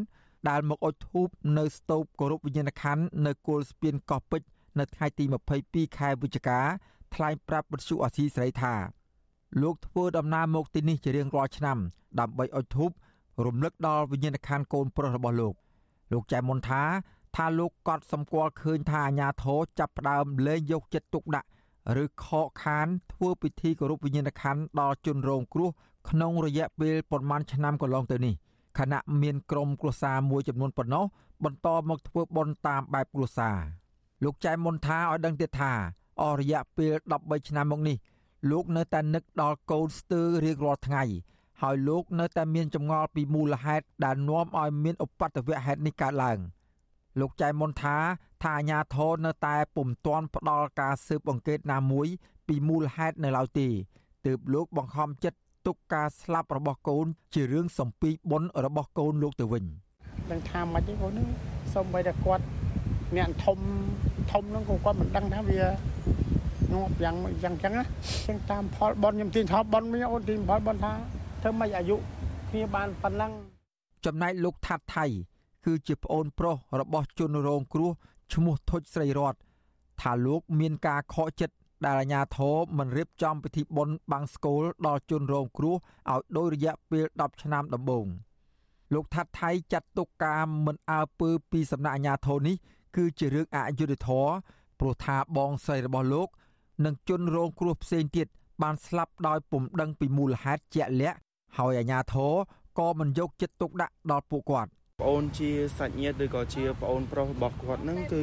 [0.49, 1.29] ដែលមកអុជធូប
[1.59, 4.47] នៅស្ទូបគោរពវិញ្ញាណក្ខន្ធនៅគល់ស្ពានកោះពេជ្រ
[4.79, 5.25] នៅថ្ងៃទី
[5.61, 6.61] 22ខែវិច្ឆិកា
[7.15, 8.75] ថ្លែងប្រាប់បទសុអាស៊ីសេរីថា
[9.63, 11.79] លោកធ្វើដំណើរមកទីនេះជារៀងរាល់ឆ្នាំ
[12.21, 12.91] ដើម្បីអុជធូប
[13.47, 15.55] រំលឹកដល់វិញ្ញាណក្ខន្ធកូនប្រុសរបស់លោក
[16.13, 16.83] លោកចែមុនថា
[17.37, 21.49] ថាលោកកត់សម្គាល់ឃើញថាអាញាធរចាប់ផ្ដើមលែងយកចិត្តទុកដាក់
[22.03, 25.71] ឬខកខានធ្វើពិធីគោរពវិញ្ញាណក្ខន្ធដល់ជនរងគ្រោះ
[26.11, 28.35] ក្នុងរយៈពេលប្រមាណឆ្នាំកន្លងទៅនេះ
[28.79, 31.05] ខណៈមានក្រុមគ្រួសារមួយចំនួនប៉ុណ្ណោះ
[31.45, 33.59] បន្តមកធ្វើបុណ្យតាមបែបគ្រួសារ
[34.25, 35.73] លោកចែមុនថាឲ្យដឹងទៀតថា
[36.21, 37.97] អស់រយៈពេល13ឆ្នាំមកនេះ
[38.51, 41.05] លោកនៅតែនឹកដល់កូនស្ទើររៀងរាល់ថ្ងៃ
[41.63, 46.39] ហើយលោកនៅតែមានចម្ងល់ពីមូលហេតុដែលនាំឲ្យមានឧបទ្ទវហេតុនេះកើតឡើង
[47.21, 47.97] លោកចែមុនថា
[48.43, 52.07] ថាអាញាធរនៅតែពុំទាន់ផ្ដល់ការស៊ើបអង្កេតណាមួយ
[52.49, 53.69] ពីមូលហេតុនៅឡើយទេ
[54.27, 59.65] ទើបលោកបង្ខំចិត្តទុកការស្លាប់របស់កូន ជារឿងសំពីបុណ្យរបស់កូនលោកទៅវិញ
[60.31, 61.27] ដឹងថាមិនទេកូននេះ
[61.75, 62.45] សូម្បីតែគាត់
[63.17, 63.59] អ្នកធំ
[64.33, 65.61] ធំហ្នឹងក៏គាត់មិនដឹងថាវា
[66.77, 67.85] ងាប់យ៉ាងយ៉ាងចឹងណា
[68.27, 70.93] ចឹងតាមផលបនខ្ញុំទីថាបនមានអូនទីផលបនថា
[71.43, 71.97] ធ្វើម៉េចអាយុ
[72.51, 73.33] គ្នាបានប៉ុណ្ណឹង
[74.05, 75.07] ចំណែកលោកថាត់ថៃ
[75.65, 77.91] គឺជាប្អូនប្រុសរបស់ជនរងគ្រោះ
[78.35, 79.35] ឈ្មោះធុចស្រីរត
[80.01, 81.55] ថាលោកមានការខកចិត្ត
[81.85, 85.77] ដែលអាជ្ញាធរមិនរៀបចំពិធីបុណ្យបាំងស្កូលដល់ជនរងគ្រោះ
[86.11, 88.07] ឲ្យដោយរយៈពេល10ឆ្នាំដំបូង
[88.95, 92.57] លោកថាត់ថៃចាត់ទុកការមិនអើពើពីសំណាក់អាជ្ញាធរនេះ
[92.97, 94.31] គឺជារឿងអយុត្តិធម៌
[94.81, 96.29] ព្រោះថាបងស្រីរបស់លោក
[96.85, 98.27] និងជនរងគ្រោះផ្សេងទៀត
[98.63, 101.19] បានស្លាប់ដោយពុំដឹងពីមូលហេតុជាក់លាក់
[101.59, 102.35] ហើយអាជ្ញាធរ
[102.79, 104.71] ក៏មិនយកចិត្តទុកដាក់ដល់ពួកគាត់
[105.03, 108.23] ប្អូនជាសាច់ញាតិឬក៏ជាប្អូនប្រុសរបស់គាត់ហ្នឹងគឺ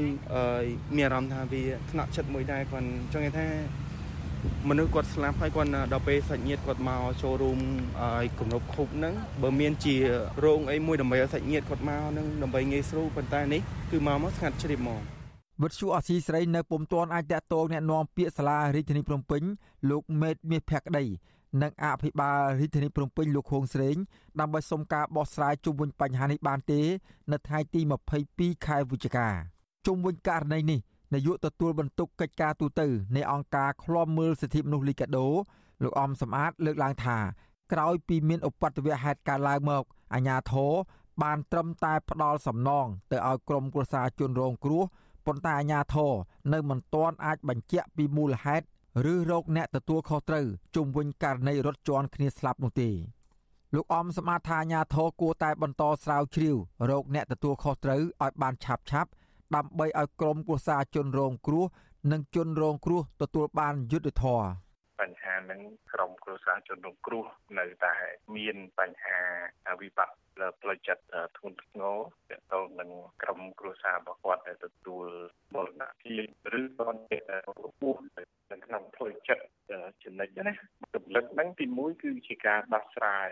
[0.96, 3.48] មានអារម្មណ៍ថាវាថ្នាក់ចិត្តមួយដែរគាត់ចង់និយាយថា
[4.70, 7.60] មនុស្សគាត់ស្លាប់ហើយគាត់ដល់ពេលសាច់ញាតិគាត់មកចូលរួម
[8.02, 9.96] ឲ្យគម្រប់ខុបហ្នឹងបើមានជា
[10.46, 15.02] រោងអីមួយដើម្បីឲ្យសាច់ញាតិគាត់មកហ្នឹងដើម្បីងាយស្រួលប៉ុន្តែនេះគឺមកមកស្ងាត់ជ្រាបហ្មង
[15.63, 19.43] វិទ្យុអស៊ីស្រីនៅពុំទាន់អាចតាក់ទងแนะនាំពាក្យសាលារាជធានីភ្នំពេញ
[19.91, 21.05] លោកមេតមាសភក្តី
[21.63, 23.97] និងអភិបាលរាជធានីភ្នំពេញលោកខួងស្រេង
[24.41, 26.81] ដើម្បីសុំការបោះស្រាយជុំវិញបញ្ហានេះបានទេ
[27.33, 27.81] នៅថ្ងៃទី
[28.25, 29.29] 22ខែវិច្ឆិកា
[29.87, 30.81] ជុំវិញករណីនេះ
[31.15, 32.83] នាយកទទួលបន្ទុកកិច្ចការទូត
[33.17, 35.29] នៃអង្គការឃ្លាំមើលសិទ្ធិមនុស្សលីកាដូ
[35.83, 37.19] លោកអំសំអាត លើកឡើងថា
[37.73, 39.83] ក្រោយពីមានឧបទ្ទវហេតុកើតឡើងមក
[40.15, 40.73] អាជ្ញាធរ
[41.23, 44.83] បានត្រឹមតែផ្ដាល់សំណងទៅឲ្យក្រុមគ្រួសារជនរងគ្រោះ
[45.26, 46.14] ប៉ុន្តែអាជ្ញាធរ
[46.54, 48.66] នៅមិនទាន់អាចបញ្ជាក់ពីមូលហេតុ
[49.12, 50.46] ឬរោគអ្នកទទួលខុសត្រូវ
[50.76, 52.90] ជុំវិញករណីរត់ជន់គ្នាស្លាប់នោះទេ
[53.76, 56.58] លោកអំសមាថាញាធរគួរតែបន្តស្រាវជ្រាវ
[56.90, 59.10] រោគអ្នកទទួលខុសត្រូវឲ្យបានឆាប់ឆាប់
[59.56, 61.66] ដើម្បីឲ្យក្រុមគ្រួសារជនរងគ្រោះ
[62.12, 64.46] និងជនរងគ្រោះទទួលបានយុត្តិធម៌
[65.04, 65.62] បញ្ហានឹង
[65.94, 67.26] ក្រុមគ្រួសារជនរងគ្រោះ
[67.60, 67.96] នៅតែ
[68.36, 69.20] មានបញ្ហា
[69.82, 70.16] វិបត្តិ
[70.62, 71.04] ផ្លូវចិត្ត
[71.38, 71.98] ធ្ងន់ធ្ងរ
[72.30, 72.92] ទាក់ទងនឹង
[73.24, 75.08] ក្រុមគ្រួសាររបស់គាត់ដែលទទួល
[75.54, 76.24] មរណភាព
[76.60, 76.88] ឬក៏
[77.66, 77.98] របួស
[78.52, 79.44] នៅក្នុងផ្លូវចិត្ត
[80.04, 80.54] ចំណុចណា
[80.96, 83.30] រំលឹកហ្នឹងទីមួយគឺជាការដោះស្រាយ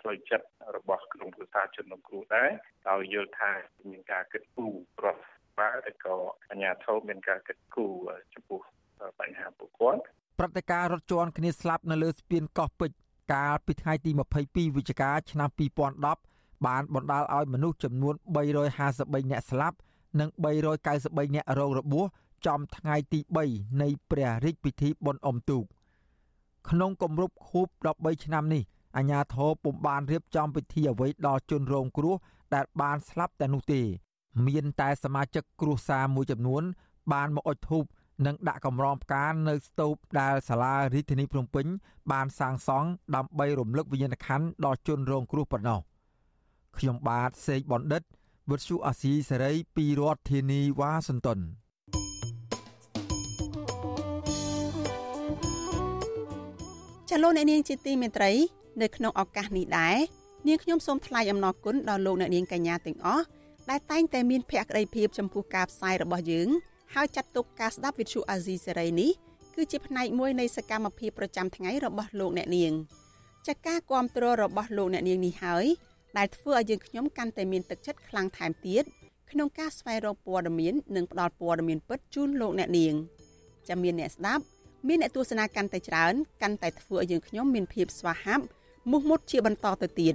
[0.00, 0.46] ផ្លូវចិត្ត
[0.76, 2.50] របស់ក្រុមគ្រួសារជនរងគ្រោះដែរ
[2.90, 3.52] ដោយយល់ថា
[3.90, 5.24] មានការគិតគូររដ្ឋ
[5.58, 6.16] បាលឬក៏
[6.50, 7.94] អាជ្ញាធរមានការគិតគូរ
[8.34, 8.60] ចំពោះ
[9.20, 10.02] បញ្ហាពួកគាត់
[10.42, 12.96] ព្រឹត្តិការណ៍រត់ជន់គ្នាស្លាប់នៅលើស្ពានកោះពេជ្រ
[13.32, 14.10] កាលពីថ្ងៃទី
[14.42, 15.48] 22វិច្ឆិកាឆ្នាំ
[16.08, 18.14] 2010បានបណ្ដាលឲ្យមនុស្សចំនួន
[18.74, 19.76] 353នាក់ស្លាប់
[20.20, 20.28] និង
[20.82, 22.04] 393នាក់រងរបួស
[22.46, 23.20] ចំថ្ងៃទី
[23.50, 25.64] 3នៃព្រះរាជពិធីបុណ្យអុំទូក
[26.68, 27.66] ក្នុងគម្រប់ខួប
[27.96, 28.62] 13ឆ្នាំនេះ
[28.96, 32.16] អាជ្ញាធរពុំបានរៀបចំពិធីអ្វីដល់ជនរងគ្រោះ
[32.54, 33.80] ដែលបានស្លាប់តែនោះទេ
[34.46, 36.62] មានតែសមាជិកគ្រួសារមួយចំនួន
[37.12, 37.84] បានមកអុជធូប
[38.26, 41.66] និងដាក់កម្រងផ្កានៅស្ទូបដែលសាលារាជធានីភ្នំពេញ
[42.12, 45.80] បានសាងសង់ដើម្បីរំលឹកវិញ្ញាណក្ខន្ធដល់ជនរងគ្រោះប៉ុណ្ណោះ
[46.78, 48.02] ខ្ញុំបាទសេកបណ្ឌិត
[48.50, 51.38] វុទ្ធុអាស៊ីសេរីពីរដ្ឋធានីវ៉ាស៊ីនតោន
[57.10, 58.32] ចលនានាងជាទីមេត្រី
[58.82, 59.96] នៅក្នុងឱកាសនេះដែរ
[60.48, 63.24] នាងខ្ញុំសូមថ្លែងអំណរគុណដល់លោកអ្នកនាងកញ្ញាទាំងអស់
[63.70, 66.48] ដែលតែងតែមានភក្ដីភាពចំពោះការផ្សាយរបស់យើង
[66.94, 69.10] ហើយចាត់ទុកការស្ដាប់វិទ្យុអាស៊ីសេរីនេះ
[69.54, 72.72] គឺជាផ្នែកមួយនៃសកម្មភាពប្រចាំថ្ងៃរបស់លោកអ្នកនាង
[73.46, 75.66] ចាការគ្រប់គ្រងរបស់លោកអ្នកនាងនេះហើយ
[76.18, 78.84] ដែលធ្វើឲ្យយើងខ្ញុំកាន់តែមានទឹកចិត្តខ្លាំងថែមទៀត
[79.30, 82.94] ក្នុងការស្វែងរកព័ត៌មាននិងផ្តល់ព័ត៌មានពិតជូនលោកអ្នកនាង
[83.68, 84.44] ចាំមានអ្នកស្ដាប់
[84.88, 88.44] មានអ្នកទស្សនាកាន់តែច្រើនកាន់តែធ្វើឲ្យយើងខ្ញុំមានភាពស្វាហាប់
[88.90, 90.14] មោះមុតជាបន្តទៅទៀត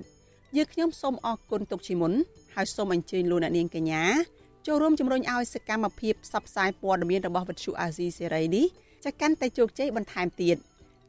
[0.57, 2.13] យើងខ្ញុំសូមអរគុណទុកជាមុន
[2.55, 4.03] ហើយសូមអញ្ជើញលោកអ្នកនាងកញ្ញា
[4.70, 8.66] ចូលរួមជំរុញឲ្យសកម្មភាពផ្សព្វផ្សាយព័ត៌មានរបស់វិទ្យុអាស៊ីសេរីនេះ
[9.05, 10.57] ចាកាន់តែជោគជ័យបន្ថែមទៀត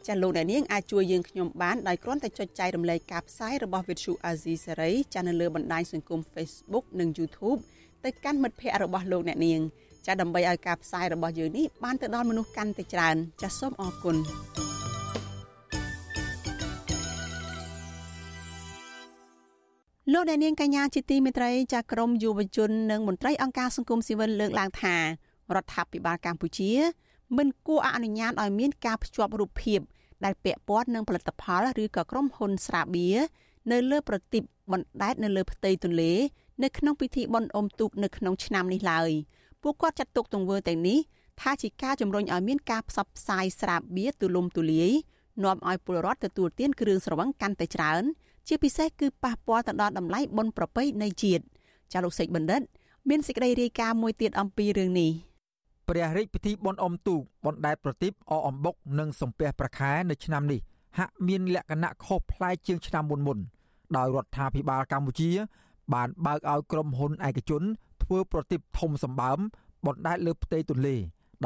[0.06, 7.58] ចាលោកអ្នកនាងអាចជួយយើងខ្ញុំបានដោយគ្រាន់តែចុចចែករំលែកការផ្សាយរបស់វិទ្យុអាស៊ីសេរីចានៅលើបណ្ដាញសង្គម Facebook និង YouTube
[8.04, 9.60] ទៅកាន់មិត្តភ័ក្តិរបស់លោកអ្នកនាង
[10.06, 14.16] ចាដើម្បីឲ្យការផ្សាយរបស់យើងនេះបានទៅដល់មនុស្សកាន់តែច្រើនចាសូមអរគុណ
[20.12, 25.02] លោកអ្នកនាងកញ្ញាជាទីមេត្រីចាក្រមយុវជននិងមន្ត្រីអង្គការសង្គមស៊ីវិលលើកឡើងថារ
[25.62, 26.72] ដ្ឋាភិបាលកម្ពុជា
[27.36, 29.80] មិនគួរអនុញ្ញាតឲ្យមានការភ្ជាប់រូបភាព
[30.24, 33.16] ដែលពាក់ព័ន្ធនឹងផលិតផលឬក៏ក្រុមហ៊ុនស្រាបៀរ
[33.72, 34.42] នៅលើប្រទីប
[34.72, 36.12] បណ្ដែតនៅលើផ្ទៃទន្លេ
[36.62, 39.10] នៅក្នុងពិធីបុណ្យអុំទូកនៅក្នុងឆ្នាំនេះឡើយ
[39.62, 40.98] ពួកគាត់ចាត់ទុកទង្វើទាំងនេះ
[41.40, 44.90] ថាជាការជំរុញឲ្យមានការផ្សព្វផ្សាយស្រាបៀរទូលំទូលាយ
[45.44, 48.04] នាំឲ្យពលរដ្ឋទទួលទានគ្រឿងស្រវឹងកាន់តែច្រើន
[48.48, 51.42] ជាពិសេសគឺប៉ះពាល់ទៅដល់តម្លៃបុណ្យប្រពៃណីជាតិ
[51.92, 52.62] ចាលោកសេចបណ្ឌិត
[53.08, 55.10] មានសេចក្តីរាយការណ៍មួយទៀតអំពីរឿងនេះ
[55.88, 60.60] ព្រះរាជពិធីបុណ្យអុំទូកបណ្ដែតប្រទីបអអំបុកនិងសំពះប្រខែនៅឆ្នាំនេះ
[60.98, 63.38] ហាក់មានលក្ខណៈខុសប្លែកជាងឆ្នាំមុនមុន
[63.96, 65.30] ដោយរដ្ឋាភិបាលកម្ពុជា
[65.94, 67.62] បានបើកឲ្យក្រុមហ៊ុនឯកជន
[68.02, 69.38] ធ្វើប្រតិបធំសម្បើម
[69.86, 70.96] បណ្ដែតលើផ្ទៃទន្លេ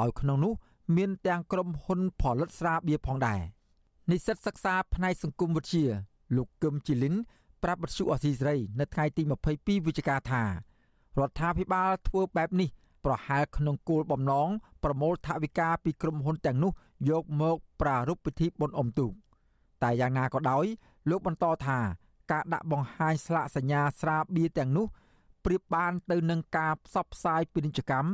[0.00, 0.52] ដោយក្នុងនោះ
[0.96, 3.40] មានទាំងក្រុមហ៊ុនផលិតស្រាបៀរផងដែរ
[4.10, 5.86] និស្សិតសិក្សាផ្នែកសង្គមវិទ្យា
[6.36, 7.14] លោកកឹមជីលីន
[7.62, 9.22] ប្រាប់បទសុអសីសេរី នៅថ្ងៃទី
[9.54, 12.68] 22វិច្ឆិកាថារដ្ឋាភិបាលធ្វើបែបនេះ
[13.04, 14.48] ប្រហែលក្នុងគោលបំណង
[14.84, 16.72] ប្រមូលថវិកាពីក្រុមហ៊ុនទាំងនោះ
[17.10, 19.12] យកមកប្រារព្ធពិធីបុណ្យអុំទូក
[19.82, 20.64] តែយ៉ាងណាក៏ដោយ
[21.10, 21.78] លោកបន្តថា
[22.32, 24.86] ការដាក់បង្ហាញស្លាកសញ្ញាស្រាបៀរទាំងនោះ
[25.44, 28.10] ប្រៀបបានទៅនឹងការផ្សព្វផ្សាយពាណិជ្ជកម្ម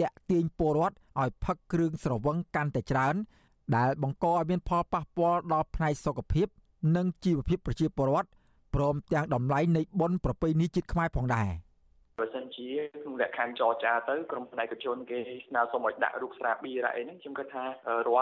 [0.00, 3.14] តាក់ទាញពលរដ្ឋឲ្យផឹកគ្រឿងស្រវឹងកាន់តែច្រើន
[3.76, 6.46] ដែលបង្កឲ្យមានផលប៉ះពាល់ដល់ផ្នែកសុខភាព
[6.96, 8.28] និងជីវភាពប្រជាពលរដ្ឋ
[8.74, 11.65] ព្រមទាំងតម្លៃនៃបុណ្យប្រពៃណីជាតិខ្មែរផងដែរ។បើសិន
[12.58, 12.70] ជា
[13.02, 17.68] ក្នុងលក្ខខណ្ឌចរចាទៅក្រុមផ្នែកជនគេស្នើសុំឲ្យដាក់រូបស្រាបៀរអីហ្នឹងខ្ញុំគិតថារ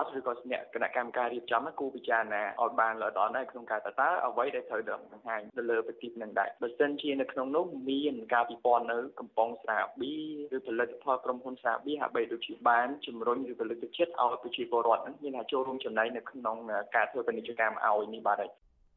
[0.03, 10.14] ដ្ឋឬក៏អ្នកគណៈកម្មការរៀបចំគូពិចារណាឲ្យបានល្អដល់ដែរក្នុងការតើតើអ្វីដែលត្រូវដល់បង្ហាញទៅលើប្រទីបនឹងដែរបើសិនជានៅក្នុងនោះមានការពិព័រណ៍នៅកំប៉ុងស្រាបៀ
[10.53, 16.57] រឬផលិតផលក្រុមហ៊ុនស្រាបៀរហាក់បីដូចជាបានជំរុញឬផលិតចិត្តឲ្យប្រជាពលរដ្ឋហ្នឹងមានអាចចូលរួមចំណែកនៅក្នុង
[16.97, 18.43] ការធ្វើពាណិជ្ជកម្មឲ្យនេះបាទ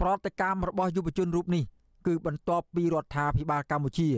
[0.02, 1.64] ប្រតិកម្មរបស់យុវជនរូបនេះ
[2.08, 4.10] គឺបន្ទាប់ពីរដ្ឋាភិបាលកម្ពុជា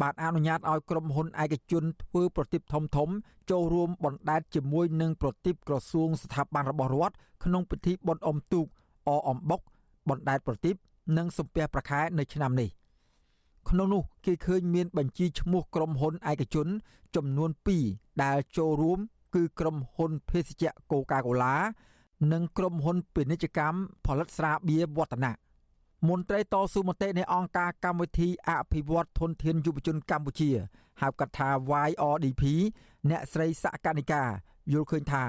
[0.00, 3.08] បានអនុញ្ញាតឲ្យក្រុមហ៊ុនឯកជនធ្វើប្រតិបធំធំ
[3.50, 8.66] ចូលរួមបណ្ដែតជាមួយនឹងប្រតិបក្រសួងស្ថាប័នរបស់រដ្ឋក្នុងពិធីបុណ្យអុំទូក
[9.08, 9.60] អអំបុក
[10.08, 10.74] បណ្ដែតប្រតិប
[11.16, 12.68] និងសំពះប្រខែនៅឆ្នាំនេះ
[13.68, 16.68] ក្នុងនោះគេឃើញមានបញ្ជីឈ្មោះក្រុមហ៊ុនឯកជន
[17.16, 17.50] ចំនួន
[17.86, 18.98] 2ដែលចូលរួម
[19.34, 21.56] គឺក្រុមហ៊ុនភេសជ្ជៈកូកាកូឡា
[22.32, 25.32] និងក្រុមហ៊ុនពាណិជ្ជកម្មផលិតស្រាបៀរវឌ្ឍនៈ
[26.06, 30.50] មន្ត្រីតស៊ូមតិនៃអង្គការកម្មវិធីអភិវឌ្ឍធនធានយុវជនកម្ពុជា
[31.00, 31.48] ហៅកាត់ថា
[31.88, 32.42] YRDP
[33.10, 34.24] អ្នកស្រីសកនិកា
[34.72, 35.24] យល់ឃើញថា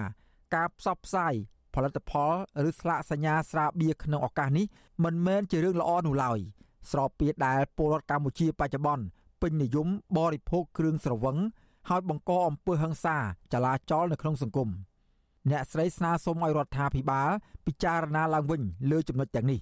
[0.55, 1.34] ការផ្សព្វផ្សាយ
[1.74, 2.34] ផលិតផល
[2.67, 4.65] ឬស្លាកសញ្ញាស្រាបៀរក្នុងឱកាសនេះ
[5.03, 6.39] មិនមែនជារឿងល្អនោះឡើយ
[6.91, 9.05] ស្របពេលដែលពលរដ្ឋកម្ពុជាបច្ចុប្បន្ន
[9.41, 11.38] ពេញនិយមបរិភោគគ្រឿងស្រវឹង
[11.89, 13.17] ហើយបង្កអំពើហិង្សា
[13.53, 14.70] ចលាចលនៅក្នុងសង្គម
[15.49, 17.30] អ្នកស្រីស្នើសុំឲ្យរដ្ឋាភិបាល
[17.65, 18.61] ពិចារណាឡើងវិញ
[18.91, 19.59] លើចំណុចទាំងនេះ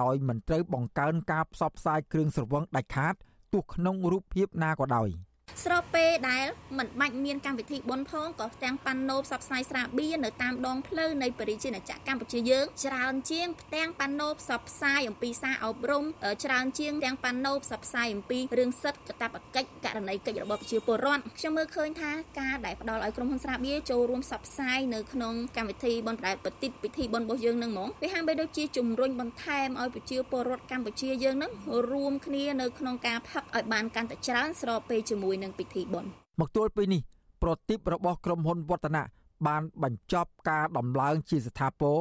[0.00, 3.14] ដោយមិនត្រូវបង្កើនការផ្សព្វផ្សាយគ្រឿងស្រវឹងដាច់ខាត
[3.52, 5.08] ទោះក្នុងរូបភាពណាក៏ដោយ។
[5.64, 6.46] ស្របពេលដែល
[6.78, 16.04] មិនបាច់មានកម្មវិធីបុណ្យផងក៏ទាំងប៉ាណូផ្សព្វផ្សាយស្រាបៀរនៅតាមដងផ្លូវនៃបរិជាណាចក្រកម្ពុជាយើងច្រើនជាងផ្ទាំងប៉ាណូផ្សព្វផ្សាយអំពីសារអប់រំ
[16.44, 31.52] ច្រើនជាងទាំងប៉ាណូផ្សព្វផ្សាយអំពីរឿងសិទ្ធិកាតព្វកិច្ចករណីកិច្ចរបស់ប្រជាពលរដ្ឋខ្ញុំមើលឃើញថាការដែលផ្ដល់ឲ្យក្រុមហ៊ុនស្រាបៀរចូលរួមផ្សព្វផ្សាយនៅក្នុងកម្មវិធីបុណ្យប្រដៅប្រតិទពិធីបុណ្យរបស់យើងនឹងហ្មងវាហាក់បីដូចជាជំរុញបន្ថែមឲ្យប្រជាពលរដ្ឋកម្ពុជាយើងនឹង
[31.90, 37.00] រួមគ្នានៅក្នុងការផឹកឲ្យបានកាន់តែច្រើនស្របពេលជាមួយនឹងពិធីបុណ្យមកទល់ពេលនេះ
[37.42, 39.04] ប្រតិបរបស់ក្រុមហ៊ុនវឌ្ឍនៈ
[39.46, 41.98] បានបញ្ចប់ការដំឡើងជាស្ថាពរ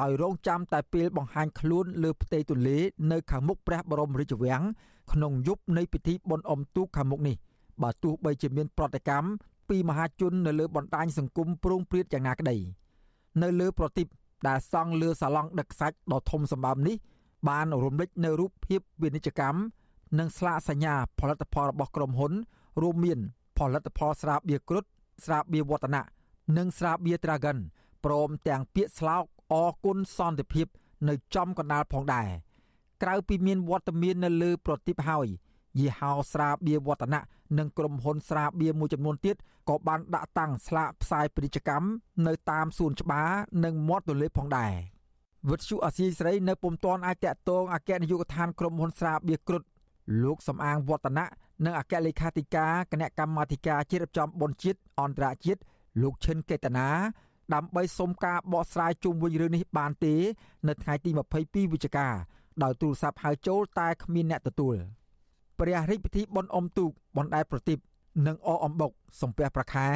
[0.00, 2.78] ដោយរងចាំតែពេលបង្ហាញខ្លួនលើផ្ទៃទន្លេ
[3.12, 4.62] នៅខាងមុខព្រះបរមរាជវាំង
[5.12, 7.36] ក្នុងយប់នៃពិធីបុណ្យអុំទូកខាងមុខនេះ
[7.82, 9.28] បើទោះបីជាមានប្រតិកម្ម
[9.68, 12.56] ពីមហាជននៅលើបណ្ដាញសង្គមប្រងព្រាតយ៉ាងណាក្តី
[13.42, 14.06] នៅលើប្រតិប
[14.48, 16.96] ដែលសង់លើសាឡង់ដឹកសាច់ដ៏ធំសម្បើមនេះ
[17.48, 19.58] បានរំលេចនៅរូបភាពពាណិជ្ជកម្ម
[20.18, 22.32] និងស្លាកសញ្ញាផលិតផលរបស់ក្រុមហ៊ុន
[22.80, 23.18] រួមមាន
[23.58, 24.84] ផលិតផលស្រាបៀរគ្រុត
[25.24, 26.02] ស្រាបៀរវឌ្ឍនៈ
[26.56, 27.58] និងស្រាបៀរ Dragon
[28.04, 29.54] ព្រមទាំងពាក្យស្លោកអ
[29.84, 30.66] គុណសន្តិភាព
[31.08, 32.28] នៅចំកណ្ដាលផងដែរ
[33.02, 35.26] ក្រៅពីមានវត្តមាននៅលើប្រទីបហើយ
[35.78, 37.20] យីហោស្រាបៀវឌ្ឍនៈ
[37.58, 39.36] និងក្រុមហ៊ុនស្រាបៀមួយចំនួនទៀត
[39.68, 41.86] ក៏បានដាក់តាំងស្លាកផ្សាយពាណិជ្ជកម្ម
[42.26, 43.30] នៅតាមសួនច្បារ
[43.64, 44.72] និងមាត់ទន្លេផងដែរ
[45.50, 49.62] វិទ្យុអាស៊ីសេរីនៅពុំទាន់អាចតាក់ទងអគ្គនាយកដ្ឋានក្រុមហ៊ុនស្រាបៀគ្រុត
[50.22, 51.26] លោកសំអាងវឌ្ឍនៈ
[51.64, 55.60] និងអគ្គលេខាធិការគណៈកម្មាធិការជាតិរៀបចំបុណ្យជាតិអន្តរជាតិ
[56.02, 56.88] លោកឈិនកេតនា
[57.54, 60.14] ដើម្បីសុំការបកស្រាយជុំវិញរឿងនេះបានទេ
[60.68, 61.10] នៅថ្ងៃទី
[61.42, 62.08] 22វិច្ឆិកា
[62.62, 64.76] ដោយទូរស័ព្ទហៅចូលតែគ្មានអ្នកទទួល
[65.58, 67.78] ព្រះរាជពិធីបុណ្យអុំទូកបណ្ដែតប្រទីប
[68.26, 68.90] និងអអំបុក
[69.20, 69.88] សំពះប្រខែ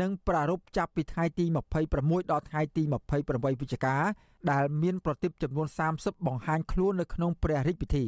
[0.00, 1.44] នឹងប្រារព្ធចាប់ពីថ្ងៃទី
[1.88, 2.82] 26ដល់ថ្ងៃទី
[3.18, 3.96] 28វិច្ឆិកា
[4.50, 8.06] ដែលមានប្រតិបចំនួន30បង្ហាញខ្លួននៅក្នុងព្រះរាជពិធី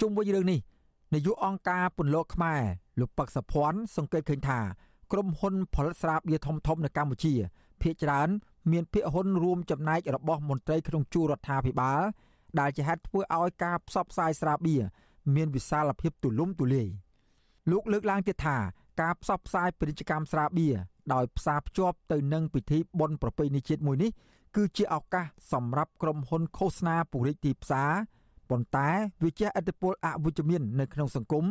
[0.00, 0.60] ជុំវិញរឿងនេះ
[1.14, 2.62] នាយកអង្គការពន្លកខ្មែរ
[3.00, 4.60] លោកប៉ាក់សុភ័ណ្ឌសង្កេតឃើញថា
[5.12, 7.34] ក្រុមហ៊ុនផលិតស្រាបៀរធំធំនៅកម្ពុជា
[7.82, 8.28] ភាគច្រើន
[8.72, 12.00] មានភាគហ៊ុនរួមចំណែករបស់មន្ត្រីក្នុងជួររដ្ឋាភិបាល
[12.60, 14.82] ដែលជាហេតុធ្វើឲ្យការផ្សព្វផ្សាយស្រាបៀរ
[15.34, 16.88] មានវិសាលភាពទូលំទូលាយ
[17.70, 18.56] លោកលើកឡើងទៀតថា
[19.00, 20.74] ការផ្សព្វផ្សាយពាណិជ្ជកម្មស្រាបៀរ
[21.14, 24.10] ដោយផ្សារភ្ជាប់ទៅនឹងពិធីបុណ្យប្រពៃណីជាតិមួយនេះ
[24.56, 27.92] គឺជាឱកាសសម្រាប់ក្រុមហ៊ុនឃោសនាពង្រីកទីផ្សារ
[28.50, 28.88] ប៉ុន្តែ
[29.22, 31.44] វាជះឥទ្ធិពលអវិជ្ជមាននៅក្នុងសង្គម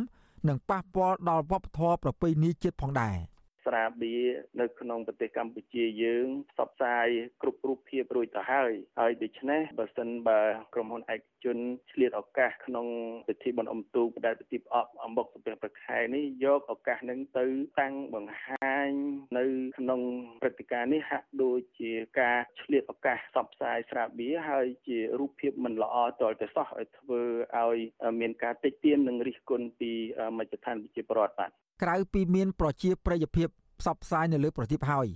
[0.48, 3.16] និងប៉ះពាល់ដល់វប្បធម៌ប្រពៃណីជាតិផងដែរ។
[3.68, 4.26] ស្រាបៀរ
[4.60, 7.08] នៅក្នុងប្រទេសកម្ពុជាយើងផ្សព្វផ្សាយ
[7.42, 10.40] គ្រប់រូបភាពរួចទៅហើយហើយដូច្នេះបើសិនបើ
[10.74, 11.58] ក្រុមហ៊ុនឯកជន
[11.92, 12.86] ឆ្លៀតឱកាសក្នុង
[13.28, 17.46] ពិធីបុណ្យអុំទូកដែលពិធីផ្អប់អំបុកសំពះប្រខែនេះយកឱកាសនឹងទៅ
[17.80, 18.90] តាំងបង្ហាញ
[19.38, 19.44] នៅ
[19.78, 20.00] ក្នុង
[20.42, 27.22] ព្រឹត្តិការណ៍នេះហាក់ដូចជាការឆ្លៀតឱកាសផ្សព្វផ្សាយស្រាបៀរហើយជារូបភាពមិនល្អតលទៅសោះឲ្យធ្វើ
[27.56, 27.78] ឲ្យ
[28.20, 29.92] មានការតិចទៀននិងរិះគន់ពី
[30.38, 31.52] មជ្ឈដ្ឋានវិជាប្រដ្ឋបាទ
[31.82, 33.48] ក្រៅពីមានប្រជាប្រិយភាព
[33.80, 35.06] ផ្សព្វផ្សាយនៅលើប្រទីបហើយ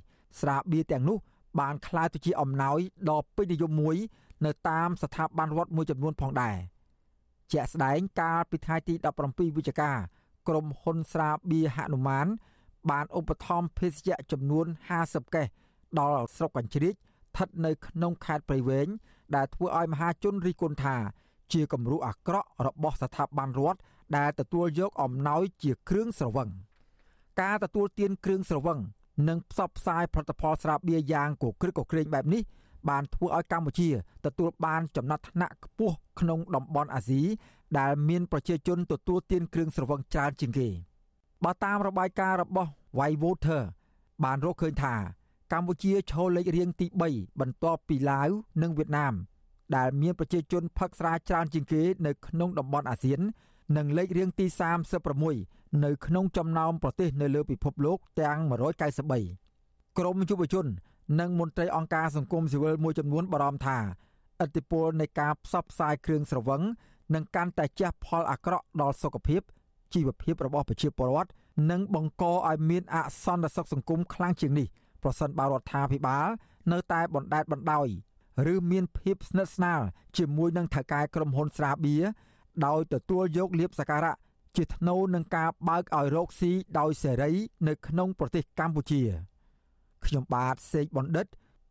[0.40, 1.18] ស្រាបៀរទាំងនោះ
[1.60, 2.78] បានក្លាយទៅជាអំណោយ
[3.10, 3.96] ដ៏ពេញនិយមមួយ
[4.46, 6.56] នៅតាមស្ថាប័នរដ្ឋមួយចំនួនផងដែរ
[7.52, 8.94] ជាក់ស្ដែងកាលពីថ្ងៃទី
[9.24, 9.92] 17វិច្ឆិកា
[10.48, 12.26] ក្រុមហ៊ុនស្រាបៀរហនុមាន
[12.90, 14.66] បានឧបត្ថម្ភភេសជ្ជៈចំនួន
[15.00, 15.46] 50កេស
[15.98, 18.88] ដល់ស្រុកកញ្ជ្រៀកស្ថិតនៅក្នុងខេត្តព្រៃវែង
[19.36, 20.96] ដែលធ្វើឲ្យមហាជនរិះគន់ថា
[21.52, 23.80] ជាគំរូអាក្រក់របស់ស្ថាប័នរដ្ឋ
[24.16, 26.48] ដែលទទួលយកអំណោយជាគ្រឿងស្រវឹង
[27.40, 28.78] ការទទួលទានគ្រឿងស្រវឹង
[29.28, 32.42] និងផ្សព្វផ្សាយផលិតផលស្រាបៀរយ៉ាងគគ្រឹកគគ្រេងបែបនេះ
[32.88, 33.88] បានធ្វើឲ្យកម្ពុជា
[34.24, 37.22] ទទួលបានចំណាត់ថ្នាក់ខ្ពស់ក្នុងតំបន់អាស៊ី
[37.78, 40.68] ដែលមានប្រជាជនទទួលទានគ្រឿងស្រវឹងច្រើនជាងគេ
[41.44, 43.62] បើតាមរបាយការណ៍របស់ White Water
[44.24, 44.94] បានរកឃើញថា
[45.52, 48.28] កម្ពុជាឈរលេខរៀងទី3បន្ទាប់ពីឡាវ
[48.62, 49.14] និងវៀតណាម
[49.76, 53.20] ដែលមានប្រជាជនផឹកស្រាច្រើនជាងគេនៅក្នុងតំបន់អាស៊ាន
[53.76, 54.46] និងលេខរៀងទី
[55.14, 58.38] 36នៅក្នុងចំណោមប្រទេសនៅលើពិភពលោកទាំង
[59.18, 60.66] 193ក្រមយុវជន
[61.20, 63.78] និងមន្ត្រីអង្គការសង្គមស៊ីវិលមួយចំនួនបារម្ភថា
[64.44, 66.62] ឥទ្ធិពលនៃការផ្សព្វផ្សាយគ្រឿងស្រវឹង
[67.14, 69.42] នឹងកាន់តែជះផលអាក្រក់ដល់សុខភាព
[69.94, 71.30] ជីវភាពរបស់ប្រជាពលរដ្ឋ
[71.70, 74.66] និងបង្កឲ្យមានអសន្តិសុខសង្គមខ្លាំងជាងនេះ
[75.02, 76.28] ប្រសិនបើរដ្ឋាភិបាល
[76.72, 77.88] នៅតែបណ្តែតបណ្តោយ
[78.52, 79.80] ឬមានភាពស្និទ្ធស្នាល
[80.16, 82.04] ជាមួយនឹងថៅកែក្រុមហ៊ុនស្រាបៀរ
[82.66, 84.14] ដោយទទួលយកលៀបសការៈ
[84.56, 87.32] ជាថ្នូរនឹងការបើកឲ្យរកស៊ីដោយសេរី
[87.68, 89.02] នៅក្នុងប្រទេសកម្ពុជា
[90.06, 91.26] ខ្ញុំបាទសេកបណ្ឌិត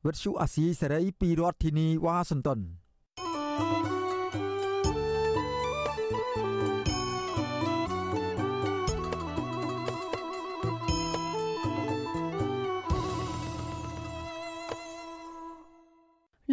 [0.05, 2.59] វិទ្យុអាស៊ីសេរីពីរដ្ឋធានីវ៉ាស៊ីនតោន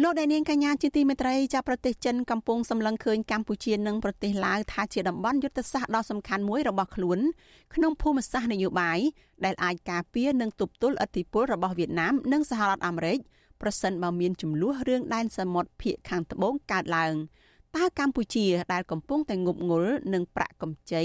[0.03, 7.19] លោកអ្នកនាងកញ្ញាជាទីមេត្រីចាប់ប្រទេសចិនកំពុងសម្លឹងឃើញកម្ពុជានិងប្រទេសឡាវថាជាតំបន់យុទ្ធសាស្ត្រដ៏សំខាន់មួយរបស់ខ្លួន
[7.73, 8.99] ក្នុងភូមិសាស្ត្រនយោបាយ
[9.45, 13.19] ដែលអាចការពារនិងទប់ទល់ឥទ្ធិពលរបស់វៀតណាមនិងសហរដ្ឋអាមេរិក
[13.61, 17.13] ប្រសិនបើមានចំនួនរឿងដែនសមុទ្រភាគខាងត្បូងកើតឡើង
[17.75, 21.03] តើកម្ពុជាដែលកំពុងតែងប់ងល់នឹងប្រាក់កម្ចី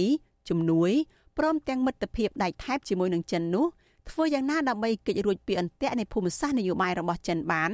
[0.49, 0.91] ជំនួយ
[1.39, 3.67] ព្រមទាំងមិត្តភាពដៃថែបជាមួយនឹងចិននោះ
[4.11, 7.73] ធ្វើយ៉ាងណាដើម្បីគេចរួចពីអន្ទាក់នៃភូមិសាស្ត្រនយោបាយរបស់ចិនបាន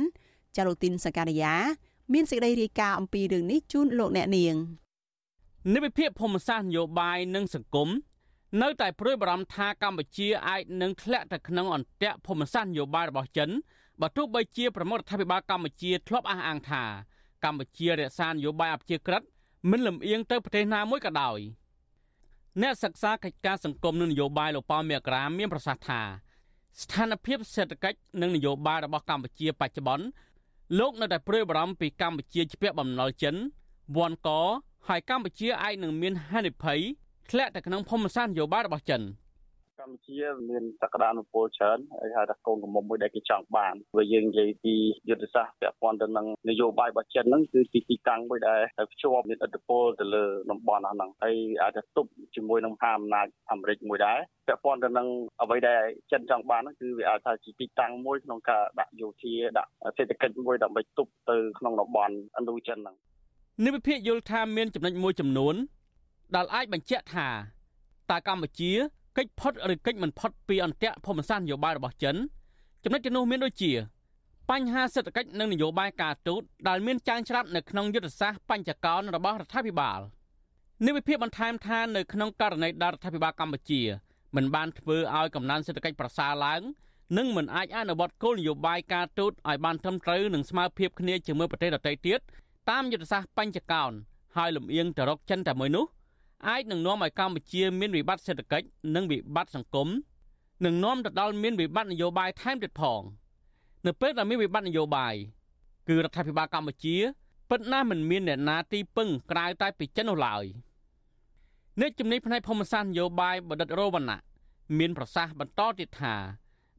[0.56, 1.54] ចាលូទីនសការីយ៉ា
[2.12, 4.54] មានសេចក្តីរាយការណ៍អំពីរឿងនេះជូនលោកអ្នកនាង
[5.74, 7.88] និវិភាកភូមិសាស្ត្រនយោបាយនិងសង្គម
[8.62, 13.50] នៅតែព្រួយបារម្ភថាកម្ពុជាអាចនឹងធ្លាក់ទៅក្នុងអន្ទាក់ភូមិសាស្ត្រនយោបាយរបស់ចិន
[14.00, 16.82] បើទោះបីជាប្រមុខរដ្ឋាភិបាលកម្ពុជាធ្លាប់អះអាងថា
[17.44, 19.22] កម្ពុជារក្សានយោបាយអព្យាក្រឹត
[19.70, 21.38] មិនលំអៀងទៅប្រទេសណាមួយក៏ដោយ
[22.62, 26.00] អ្នកសិក្សាកិច្ចការសង្គមនិងនយោបាយលោកប៉ៅមេក្រាមានប្រសាសន៍ថា
[26.82, 30.04] ស្ថានភាពសេដ្ឋកិច្ចនិងនយោបាយរបស់កម្ពុជាបច្ចុប្បន្ន
[30.78, 33.34] លោកនៅតែព្រួយបារម្ភពីកម្ពុជាជាពាក់បំណុលចិន
[33.96, 34.28] វាន់ក
[34.88, 36.80] ហើយកម្ពុជាអាចនឹងមានហានិភ័យ
[37.30, 39.02] ធ្លាក់ទៅក្នុងភូមិសាស្ត្រនយោបាយរបស់ចិន
[39.80, 40.20] កម្ពុជា
[40.50, 44.74] មានសក្តានុពលច្រើនហើយហៅថាកូនកំមុំមួយដែលគេចង់បានបើយើងនិយាយពី
[45.08, 48.60] យុទ្ធសាស្ត្រពាក់ព័ន្ធទៅនឹងនយោបាយរបស់ចិនហ្នឹងគឺទីទីតាំងមួយដែល
[48.92, 54.18] ភ្ជាប់មានឥទ្ធិពលទៅលើតំបន់ហ្នឹងហើយអាចจะទប់ជាមួយនឹងមហាអំណាចអាមេរិកមួយដែរ
[54.48, 55.08] ពាក់ព័ន្ធទៅនឹង
[55.42, 62.96] អ្វីដែលចិនចង់បានហ្នឹងគឺវាអាចថាជាទីតាំងមួយក្នុងការដាក់យោធាដាក់សេដ្ឋកិច្ចមួយដើម្បីទប់ទៅក្នុងតំបន់ឥណ្ឌូចិនហ្នឹង
[63.64, 65.54] និវិភាគយល់ថាមានចំណុចមួយចំនួន
[66.36, 67.28] ដែលអាចបញ្ជាក់ថា
[68.10, 68.72] តើកម្ពុជា
[69.20, 72.16] កិច្ចផុតឬកិច្ចមិនផុតពីអន្តៈភូមិសាស្ត្រនយោបាយរបស់ចិន
[72.84, 73.72] ចំណុចទីនោះមានដូចជា
[74.50, 80.00] បញ្ហាសេដ្ឋកិច្ចនិងនយោបាយការទូតដែលមានចាញ់ច្រាប់នៅក្នុងយុទ្ធសាស្ត្របញ្ចកោណរបស់រដ្ឋាភិបាល
[80.86, 83.82] នេះវិភាគបន្ថែមថានៅក្នុងករណីដែលរដ្ឋាភិបាលកម្ពុជា
[84.36, 86.60] មិនបានធ្វើឲ្យកំណើនសេដ្ឋកិច្ចប្រសើរឡើង
[87.18, 92.20] និងមិនអាចអនុវត្តគោលនយោបាយការទូតឲ្យបានត្រឹមត្រូវនិងស្មើភាពគ្នាជាមួយប្រទេសដទៃទៀត
[92.70, 93.92] តាមយុទ្ធសាស្ត្របញ្ចកោណ
[94.36, 95.84] ហើយលំអៀងទៅរកចិនតែមួយនោះ
[96.48, 99.88] អាចនឹងនាំឲ្យកម្ពុជាមានវិបត្តិសេដ្ឋកិច្ចនិងវិបត្តិសង្គម
[100.64, 103.02] និងនាំទៅដល់មានវិបត្តិនយោបាយថែមទៀតផង
[103.86, 105.14] នៅពេលដែលមានវិបត្តិនយោបាយ
[105.88, 106.96] គឺរដ្ឋាភិបាលកម្ពុជា
[107.50, 110.44] ពិតណាស់មិនមានអ្នកណាទីពឹងក្រៅតែពីចិននោះឡើយ
[111.80, 114.20] អ្នកជំនាញផ្នែកភូមិសាស្ត្រនយោបាយបណ្ឌិតរវណ្ណៈ
[114.78, 116.14] មានប្រសាសន៍បន្តទៀតថា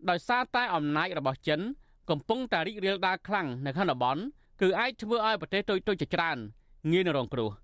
[0.10, 1.60] ដោយសារតែអំណាចរបស់ចិន
[2.10, 4.22] កំពុងតែរីករាលដាលខ្លាំងនៅក្នុងតំបន់
[4.62, 6.38] គឺអាចធ្វើឲ្យប្រទេសតូចៗជាច្រើន
[6.92, 7.52] ងាយនឹងរងគ្រោះ។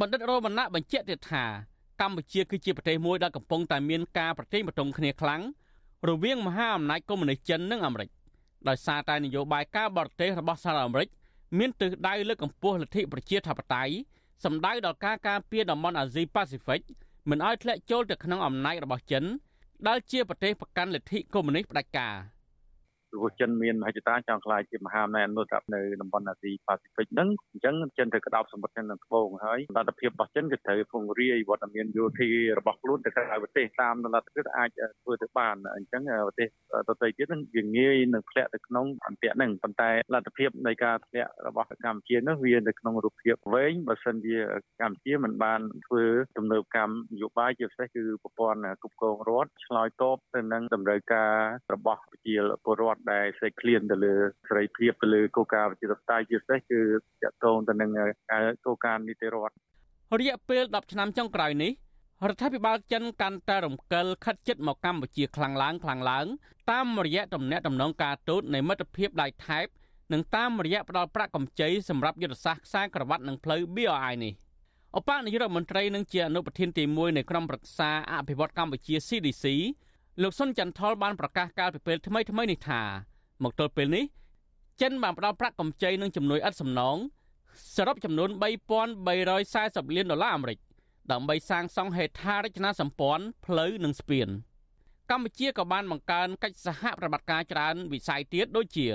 [0.00, 1.44] បណ្ឌិតរមណៈបញ្ជាក់ទៀតថា
[2.00, 5.42] កម្ពុជាគឺជាប្រទេសមួយដែលកំពុងតែមានការប្រទេសបតុងគ្នាខ្លាំង
[6.08, 8.08] រវាងមហាអំណាចកុម្មុយនីសចិននិងអាមេរិក
[8.68, 11.08] ដោយសារតែនយោបាយការបរទេសរបស់សហរដ្ឋអាមេរិក
[11.58, 13.92] មានទិសដៅលើកកម្ពស់លទ្ធិប្រជាធិបតេយ្យ
[14.44, 16.80] សម្ដៅដល់ការការពារតំបន់អាស៊ីប៉ាស៊ីហ្វិក
[17.30, 19.24] មិនឲ្យធ្លាក់ចូលទៅក្នុងអំណាចរបស់ចិន
[19.88, 22.14] ដែលជាប្រទេសប្រកាន់លទ្ធិកុម្មុយនីសផ្ដាច់ការ។
[23.10, 32.28] ព្រោះចិនមានមហិច្ឆតាចង់ខ្លាយជាមហាអំណាចអនុត្តនៅតំបន់អាស៊ីប៉ាស៊ីហ្វិកហ្នឹងអញ្ចឹងចិនត្រូវក្តោបសម្បត្តិចិននៅត្បូងហើយលទ្ធភាពរបស់ចិនគឺត្រូវពង្រាយវត្តមានយោធា
[32.58, 34.70] របស់ខ្លួនទៅក្រៅប្រទេសតាមលទ្ធភាពអាច
[35.02, 36.48] ធ្វើទៅបានអញ្ចឹងប្រទេស
[36.88, 44.36] ដទៃទៀតនឹងវាងាយនឹងធ្លាក់ទៅក្នុងអន្តៈហ្នឹងប៉ុន្តែលទ្ធភាពនៃការធ្លាក់របស់កម្ពុជានោះវានៅក្នុងរូបភាពវែងបើសិនជា
[44.80, 46.04] កម្ពុជាមិនបានធ្វើ
[46.36, 51.32] ទំនើបកម្មនយោបាយជាពិសេសគឺប្រព័ន្ធគ្រប់គ្រងរដ្ឋឆ្លើយតបទៅនឹងតម្រូវការ
[51.74, 52.34] របស់ប្រជា
[52.64, 54.14] ពលរដ្ឋរដ្ឋដែលសេចក្លៀនទៅលើ
[54.48, 56.80] សេរីភាពទៅលើគោលការណ៍ប្រជាធិបតេយ្យជាពិសេសគឺ
[57.22, 57.90] តាក់ទងទៅនឹង
[58.64, 59.54] គោលការណ៍នីតិរដ្ឋ
[60.20, 61.72] រយៈពេល10ឆ្នាំចុងក្រោយនេះ
[62.28, 66.26] រដ្ឋាភិបាលចិនកាន់តែរំកិលខិតជិតមកកម្ពុជាខ្លាំងឡើងខ្លាំងឡើង
[66.70, 69.66] តាមរយៈទំនាក់ទំនងការទូតនៃមិត្តភាពដៃថែប
[70.12, 74.34] និងតាមរយៈផ្ដល់ប្រាក់កម្ចីសម្រាប់យុទ្ធសាស្ត្រខ្សែក្រវ៉ាត់និងផ្លូវ BRI នេះ
[74.96, 79.44] អបនាយករដ្ឋមន្ត្រីនឹងជាអនុប្រធានទី1នៃក្រុមប្រឹក្សាអភិវឌ្ឍកម្ពុជា CDC
[80.22, 82.82] លោកសុនចន្ទថុលបានប្រកាសកាលពីពេលថ្មីថ្មីនេះថា
[83.42, 84.04] មកទល់ពេលនេះ
[84.80, 86.96] ចិនបានផ្ដល់ប្រាក់កម្ចីនិងជំនួយឥតសំណង
[87.76, 90.58] សរុបចំនួន3340លានដុល្លារអាមេរិក
[91.12, 94.28] ដើម្បីសាងសង់ហេដ្ឋារចនាសម្ព័ន្ធផ្លូវនិងស្ពាន
[95.10, 98.88] កម្ពុជាក៏បានបង្កើនកិច្ចសហប្រតិបត្តិការច្រើនវិស័យទៀតដូចជា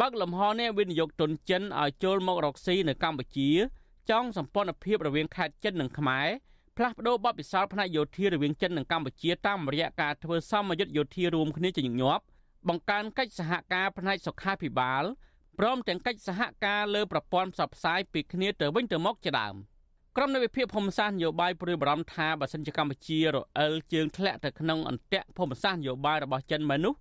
[0.00, 3.50] បើកលំហអ្នកវិនិយោគទុនចិនឲ្យចូលមករកស៊ីនៅកម្ពុជា
[4.10, 6.28] ចងសម្ព័ន្ធភាពរវាងខេត្តចិននិងខ្មែរ
[6.78, 12.24] ផ្លាស់ប្តូរបទពិសោធន៍ផ្នែកយោធារវាងចិននិងកម្ពុជាតាមរយៈការធ្វើសមយុទ្ធយោធារួមគ្នាជាញឹកញាប់
[12.68, 15.04] បង្កើនកិច្ចសហការផ្នែកសុខាភិបាល
[15.58, 19.54] ព្រមទាំងកិច្ចសហការលើប្រព័ន្ធផ្សព្វផ្សាយពីគ្នាទៅវិញទៅមកជាដើម
[20.16, 26.94] ក្រុមនៃវិភាគភូមិសាស្ត្រនយោបាយព្រួយបារម្ភថាបើសិនជាកម្ពុជារអិលជើងធ្លាក់ទៅក្នុងអន្ទាក់ភូមិសាស្ត្រនយោបាយរបស់ចិនមែននោះ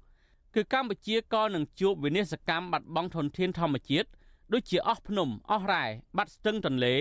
[0.55, 4.07] គឺកម្ពុជាក៏នឹងជួបវិនាសកម្មបាត់បង់ធនធានធម្មជាតិ
[4.53, 5.85] ដូចជាអស់ភ្នំអស់រ៉ែ
[6.17, 6.95] បាត់ស្ទឹងទន្លេ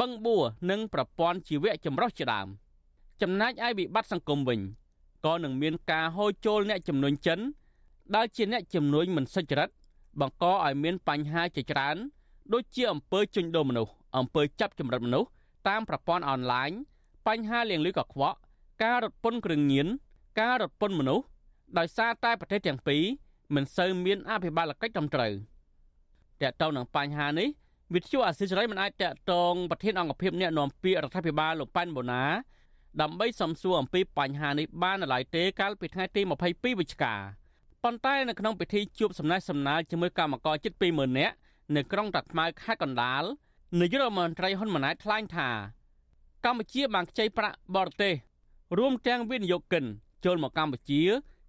[0.00, 2.48] បឹងបួរនិងប្រព័ន្ធជីវៈចម្រុះជាដើម
[3.22, 4.60] ចំណែកឯវិបត្តិសង្គមវិញ
[5.26, 7.40] ក៏នឹងមានការហូរចូលអ្នកចំនួនចិន
[8.16, 9.70] ដែលជាអ្នកចំនួនមិនសុចរិត
[10.20, 11.96] បង្កឲ្យមានបញ្ហាជាច្រើន
[12.52, 15.28] ដូចជាអំពើជួញដូរមនុស្សអំពើចាប់ចម្រិតមនុស្ស
[15.68, 16.70] តាមប្រព័ន្ធអនឡាញ
[17.26, 18.36] បញ្ហាលាងលុយកខ្វក់
[18.82, 19.86] ការរត់ពន្ធគ្រឿងញៀន
[20.40, 21.24] ការរត់ពន្ធមនុស្ស
[21.78, 23.02] ដោយសារតែប្រទេសទាំងពីរ
[23.54, 25.32] មិនសូវមានអភិបាលកិច្ចត្រឹមត្រូវ
[26.42, 27.48] តើតើនឹងបញ្ហានេះ
[27.94, 32.24] វិទ្យុអាស៊ីសេរីមិនអាចតាក់ទងប្រធានអង្គភិបអ្នកនាំពាក្យរដ្ឋាភិបាលលោកប៉ែនបូណា
[33.02, 37.14] ដើម្បីសំសួរអំពីបញ្ហានេះបាននៅឡើយទេកាលពីថ្ងៃទី22វិច្ឆិកា
[37.84, 41.34] ប៉ុន្តែនៅក្នុងពិធីជួបសំណេះសំណាលជាមួយកម្មករជិត20000នាក់
[41.76, 43.24] នៅក្រុងតាខ្មៅខេត្តកណ្ដាល
[43.80, 45.48] នាយករដ្ឋមន្ត្រីហ៊ុនម៉ាណែតថ្លែងថា
[46.44, 48.14] កម្ពុជាបានខ្ចីប្រាក់បរទេស
[48.78, 49.84] រួមទាំងវិនិយោគិន
[50.24, 51.02] ចូលមកកម្ពុជា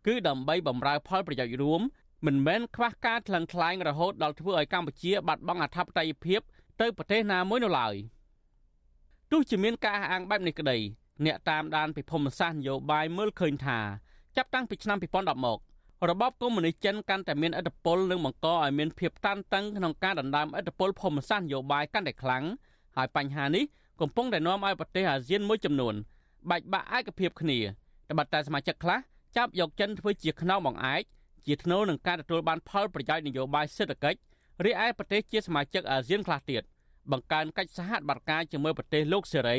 [0.08, 1.82] គឺដើម្បីបម្រើផលប្រយោជន៍រួម
[2.26, 6.42] មិនមែនខ្វះការថ្លឹងថ្លែងរហូតដល់ធ្វើឲ្យកម្ពុជាបាត់បង់អធិបតេយ្យភាព
[6.82, 7.96] ទៅប្រទេសណាមួយនោះឡើយ
[9.32, 10.78] ទោះជាមានការអះអាងបែបនេះក្តី
[11.26, 13.80] អ្នកតាមដានពិភពសាស្ត្រនយោបាយមើលឃើញថា
[14.38, 15.60] ចាប់តាំងពីឆ្នាំ2010មក
[16.10, 22.44] របបកុម្មុយនីសចិនកាន់តែមានឥទ្ធិពលនិងបង្កឲ្យមានភាពតានតឹងក្នុងការដណ្ដើមឥទ្ធិពលភូមិសាស្ត្រនយោបាយកាន់តែខ្លាំង
[22.98, 23.64] ហើយបញ្ហានេះ
[24.02, 25.94] កំពុងតែនាំឲ្យប្រទេសអាស៊ានមួយចំនួន
[26.50, 27.60] បែកបាក់ឯកភាពគ្នា
[28.10, 28.98] ត្បិតតែសមាជិកខ្លះ
[29.36, 31.04] ចាប់យកចិនធ្វើជាខ្នងបង្អែក
[31.48, 34.20] ជាធ្នូនឹងការទទួលបានផលប្រយោជន៍នយោបាយសេដ្ឋកិច្ច
[34.66, 36.64] រីឯប្រទេសជាសមាជិកអាស៊ានខ្លះទៀត
[37.12, 39.58] បង្កើនកិច្ចសហប្រតិការជាមួយប្រទេសលោកសេរី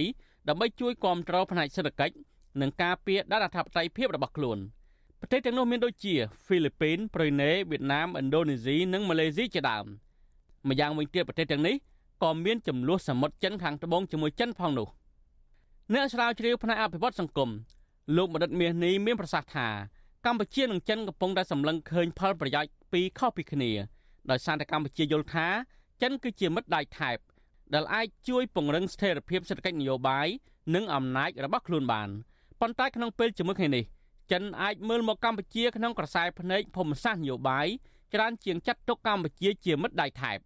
[0.49, 2.15] ដើម្បីជួយគាំទ្រផ្នែកសេដ្ឋកិច្ច
[2.61, 4.59] និងការពារដែនអធិបតេយ្យភាពរបស់ខ្លួន
[5.21, 6.15] ប្រទេសទាំងនោះមានដូចជា
[6.45, 9.85] ហ្វីលីពីនប្រ៊ុយណេវៀតណាមឥណ្ឌូនេស៊ីនិងម៉ាឡេស៊ីជាដើម
[10.69, 11.77] ម្យ៉ាងវិញទៀតប្រទេសទាំងនេះ
[12.23, 14.89] ក៏មានចំនួនសមុទ្រចិនខាងត្បូងជាមួយចិនផងនោះ
[15.93, 17.51] អ្នកស្រាវជ្រាវផ្នែកអភិវឌ្ឍសង្គម
[18.17, 19.69] លោកបណ្ឌិតមាសនេះមានប្រសាសន៍ថា
[20.27, 23.71] កម្ពុជានិងចិនកំពុងតែសម្លឹងឃើញផលប្រយោជន៍ពីរខុសពីគ្នា
[24.31, 25.47] ដោយសារតែកម្ពុជាយល់ថា
[26.03, 27.19] ចិនគឺជាមិត្តដៃថែប
[27.75, 30.29] ដែលអាចជួយពង្រឹងស្ថិរភាពសេដ្ឋកិច្ចនយោបាយ
[30.75, 32.09] និងអំណាចរបស់ខ្លួនបាន
[32.61, 33.85] ប៉ុន្តែក្នុងពេលជាមួយគ្នានេះ
[34.33, 37.67] ចិនអាចមើលមកកម្ពុជាក្នុងក្រសែភ្នែកភូមិសាស្ត្រនយោបាយ
[38.15, 40.39] ច្រើនជាងចាត់ទុកកម្ពុជាជាមិត្តដៃថែប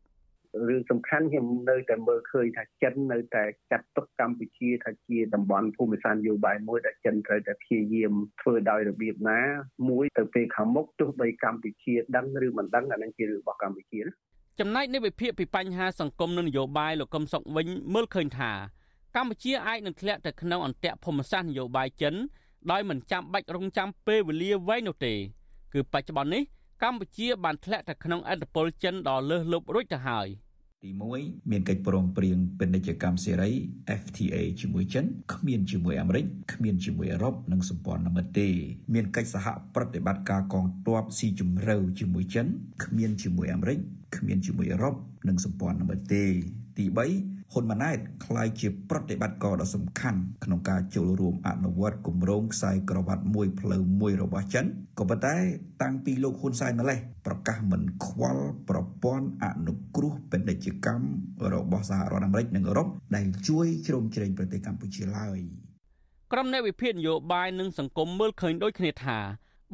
[0.68, 9.40] រឿងសំខាន់ខ្ញុំនៅតែមើលឃើញថាចិននៅតែចាត់ទុកកម្ពុជាថាជាតំបន់ភូមិសាស្ត្រនយោបាយមួយដែលចិនត្រូវតែព្យាយាមធ្វើដោយរបៀបណា
[9.88, 14.10] មួយទៅពេលខាងមុខទោះបីកម្ពុជាដឹងឬមិនដឹងអានឹងជារឿងរបស់កម្ពុជាណា
[14.60, 18.52] ចំណែកនៃវិភាគពីបញ្ហាសង្គមនិងនយោបាយលោកកឹមសុខវិញមើលឃើញថា
[19.16, 22.14] កម្ពុជាអាចនឹងធ្លាក់ទៅក្នុងអន្ទាក់ភូមិសាស្ត្រនយោបាយចិន
[22.70, 25.14] ដោយមិនចាំបាច់រងចាំពេលវេលាវែងនោះទេ
[25.72, 26.42] គឺបច្ចុប្បន្ននេះ
[26.82, 30.28] កម្ពុជាបានធ្លាក់ទៅក្នុងអធិបតេយ្យចិនដ៏លើសលប់រួចទៅហើយ។
[30.84, 33.50] ទី1មានកិច្ចព្រមព្រៀងពាណិជ្ជកម្មសេរី
[34.00, 35.04] FTA ជាមួយចិន
[35.34, 38.48] គ្មានជាមួយអាមេរិកគ្មានជាមួយអឺរ៉ុបនិងសម្ព័ន្ធមិត្តទេ
[38.94, 42.46] មានកិច្ចសហប្រតិបត្តិការកងទ័ពស៊ីជម្រៅជាមួយចិន
[42.84, 43.78] គ្មានជាមួយអាមេរិក
[44.16, 44.94] គ្មានជាមួយអឺរ៉ុប
[45.28, 46.24] និងសម្ព័ន្ធមិត្តទេ
[46.78, 54.66] ទី3 ហ៊ុនម៉ាណែតក្លាយជាប្រតិបត្តិការដ៏សំខាន់ក្នុងការចូលរួមអនុវត្តគម្រោងខ្សែក្រវ៉ាត់មួយផ្លូវមួយរបស់ចិន
[54.98, 55.36] ក៏ប៉ុន្តែ
[55.82, 61.08] តាំងពីលោកហ៊ុនសែនម្លេះប្រកាសមិនខ្វល់ប្រព័ន្ធអនុគ្រោះពាណិជ្ជកម្ម
[61.54, 65.38] របស់សហរដ្ឋអាមេរិកនិងអឺរ៉ុបដែលជួយជ្រោមជ្រែងប្រទេសកម្ពុជាឡើយ
[66.32, 69.18] ក្រុមអ្នកវិភាគនយោបាយនិងសង្គមមើលឃើញដូចគ្នាថា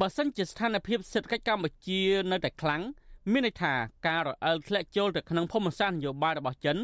[0.00, 2.00] បើសិនជាស្ថានភាពសេដ្ឋកិច្ចកម្ពុជា
[2.30, 2.82] នៅតែខ្លាំង
[3.32, 3.72] មានន័យថា
[4.06, 6.76] ការរអិលធ្លាក់ចូលទៅក្នុងភូមិសាស្ត្រនយោបាយរបស់ចិន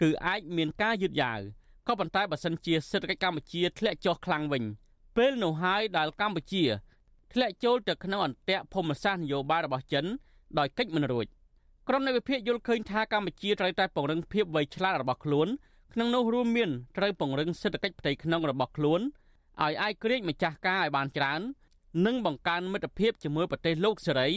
[0.00, 1.40] គឺអាចមានការយឺតយ៉ាវ
[1.86, 4.64] ក៏ប៉ុន្តែបើសិនជាសេដ្ឋកិច្ចកម្ពុជាធ្លាក់ចុះខ្លាំងវិញ
[5.16, 6.64] ពេលនោះហើយដែលកម្ពុជា
[7.32, 10.04] ធ្លាក់ចូលទៅក្នុងអន្ទាក់ភូមិសាស្ត្រនយោបាយរបស់ចិន
[10.58, 11.26] ដោយកិច្ចមិនរួច
[11.88, 15.48] ក្រុមនៃវិភាគយល់ឃើញថាកម្ពុជាត្រូវតែពង្រឹងភាពវៃឆ្លាតរបស់ខ្លួន
[15.92, 19.00] ក្នុងនោះរួមមានត្រូវពង្រឹងសេដ្ឋកិច្ចផ្ទៃក្នុងរបស់ខ្លួន
[19.62, 21.40] ឲ្យអាចក្រៀកម្ចាស់ការឲ្យបានច្រើន
[22.06, 24.28] និងបង្កើនមិត្តភាពជាមួយប្រទេសលោកសេរី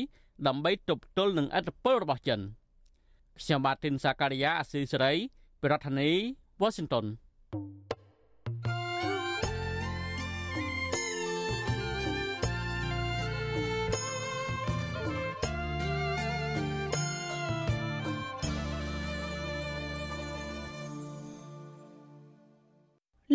[0.48, 2.40] ដើម្បីទប់ទល់នឹងឥទ្ធិពលរបស់ចិន
[3.40, 6.12] ខ្ញុំបាទទីនសាការីយ៉ាអស៊ីសេរីពី រដ្ឋធានី
[6.62, 7.06] Washington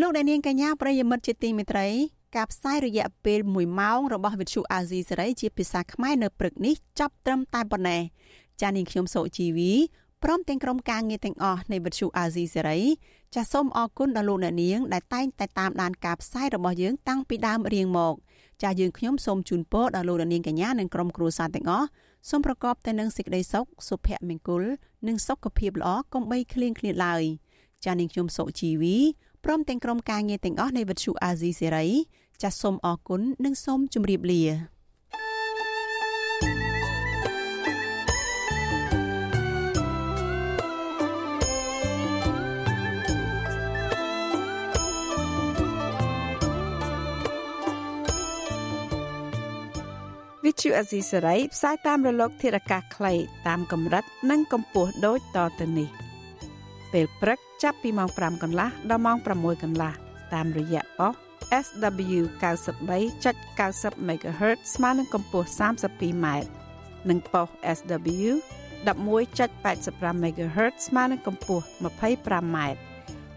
[0.01, 1.89] លោកអ្នកនាងកញ្ញាប្រិយមិត្តជាទីមេត្រី
[2.37, 8.03] ការផ្សាយរយៈពេល1ម៉ោងរបស់វិទ្យុអាស៊ីសេរីជាភាសាខ្មែរនៅព្រឹកនេះចាប់ត្រឹមតែប៉ុណ្ណេះ
[8.61, 9.73] ចា៎នាងខ្ញុំសូជីវី
[10.25, 12.79] ព្រមទាំងក្រុមការងារទាំងអស់នៃវិទ្យុអាស៊ីសេរី
[13.35, 18.15] ចាសសូមអរគុណដល់លោកអ្នកនាងដែលតែងតែតាមដានការផ្សាយរបស់យើងតាំងពីដើមរៀងមក
[18.63, 21.87] ចាសយើងខ្ញុំសូមជូនពរដល់លោកអ្នកនាងកញ្ញានិងក្រុមគ្រួសារទាំងអស់
[22.31, 24.63] សូមប្រកបតែនឹងសេចក្តីសុខសុភមង្គល
[25.09, 27.23] និងសុខភាពល្អកុំបីឃ្លៀងឃ្លាតឡើយ
[27.85, 28.97] ចាសនាងខ្ញុំសុជីវី
[29.45, 31.87] ព្រមទាំងក្រុមការងារទាំងអស់នៃវិទ្យុអាស៊ីសេរី
[32.43, 34.78] ចាសសូមអរគុណនិងសូមជម្រាបលា
[50.49, 53.15] វិទ្យុអេស៊ីសរ៉ៃផ្សាយតាមរលក ធារកាសខ្លី
[53.49, 55.89] តាមកម្រិតនិងកម្ពស់ដូចតទៅនេះ
[56.93, 59.93] ពេលព្រឹកចាប់ពីម៉ោង5កន្លះដល់ម៉ោង6កន្លះ
[60.35, 61.13] តាមរយៈប៉ុស
[61.65, 62.21] SW
[62.93, 66.27] 93.90 MHz ស្មើនឹងកម្ពស់ 32m
[67.09, 68.31] និងប៉ុស SW
[68.87, 72.59] 11.85 MHz ស្មើនឹងកម្ពស់ 25m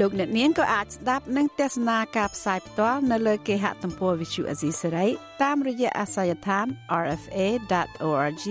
[0.00, 5.06] លោកអ្នកនាងក៏អាចស្ដាប់និងទស្សនាការផ្សាយផ្ទាល់នៅលើគេហទំព័រ Visual Asia សេរី
[5.42, 6.66] តាមរយៈអាសយដ្ឋាន
[7.06, 8.44] rfa.org/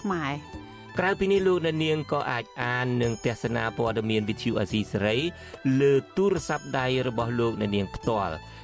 [0.00, 0.32] ខ្មែរ
[0.98, 5.16] ក្រៅពីនេះលោកអ្នកនាងក៏អាចអាននិងទស្សនាព័ត៌មានវិទ្យុអាស៊ីសេរី
[5.80, 8.34] លើទូរស័ព្ទដៃរបស់លោកអ្នកនាងផ្ទាល់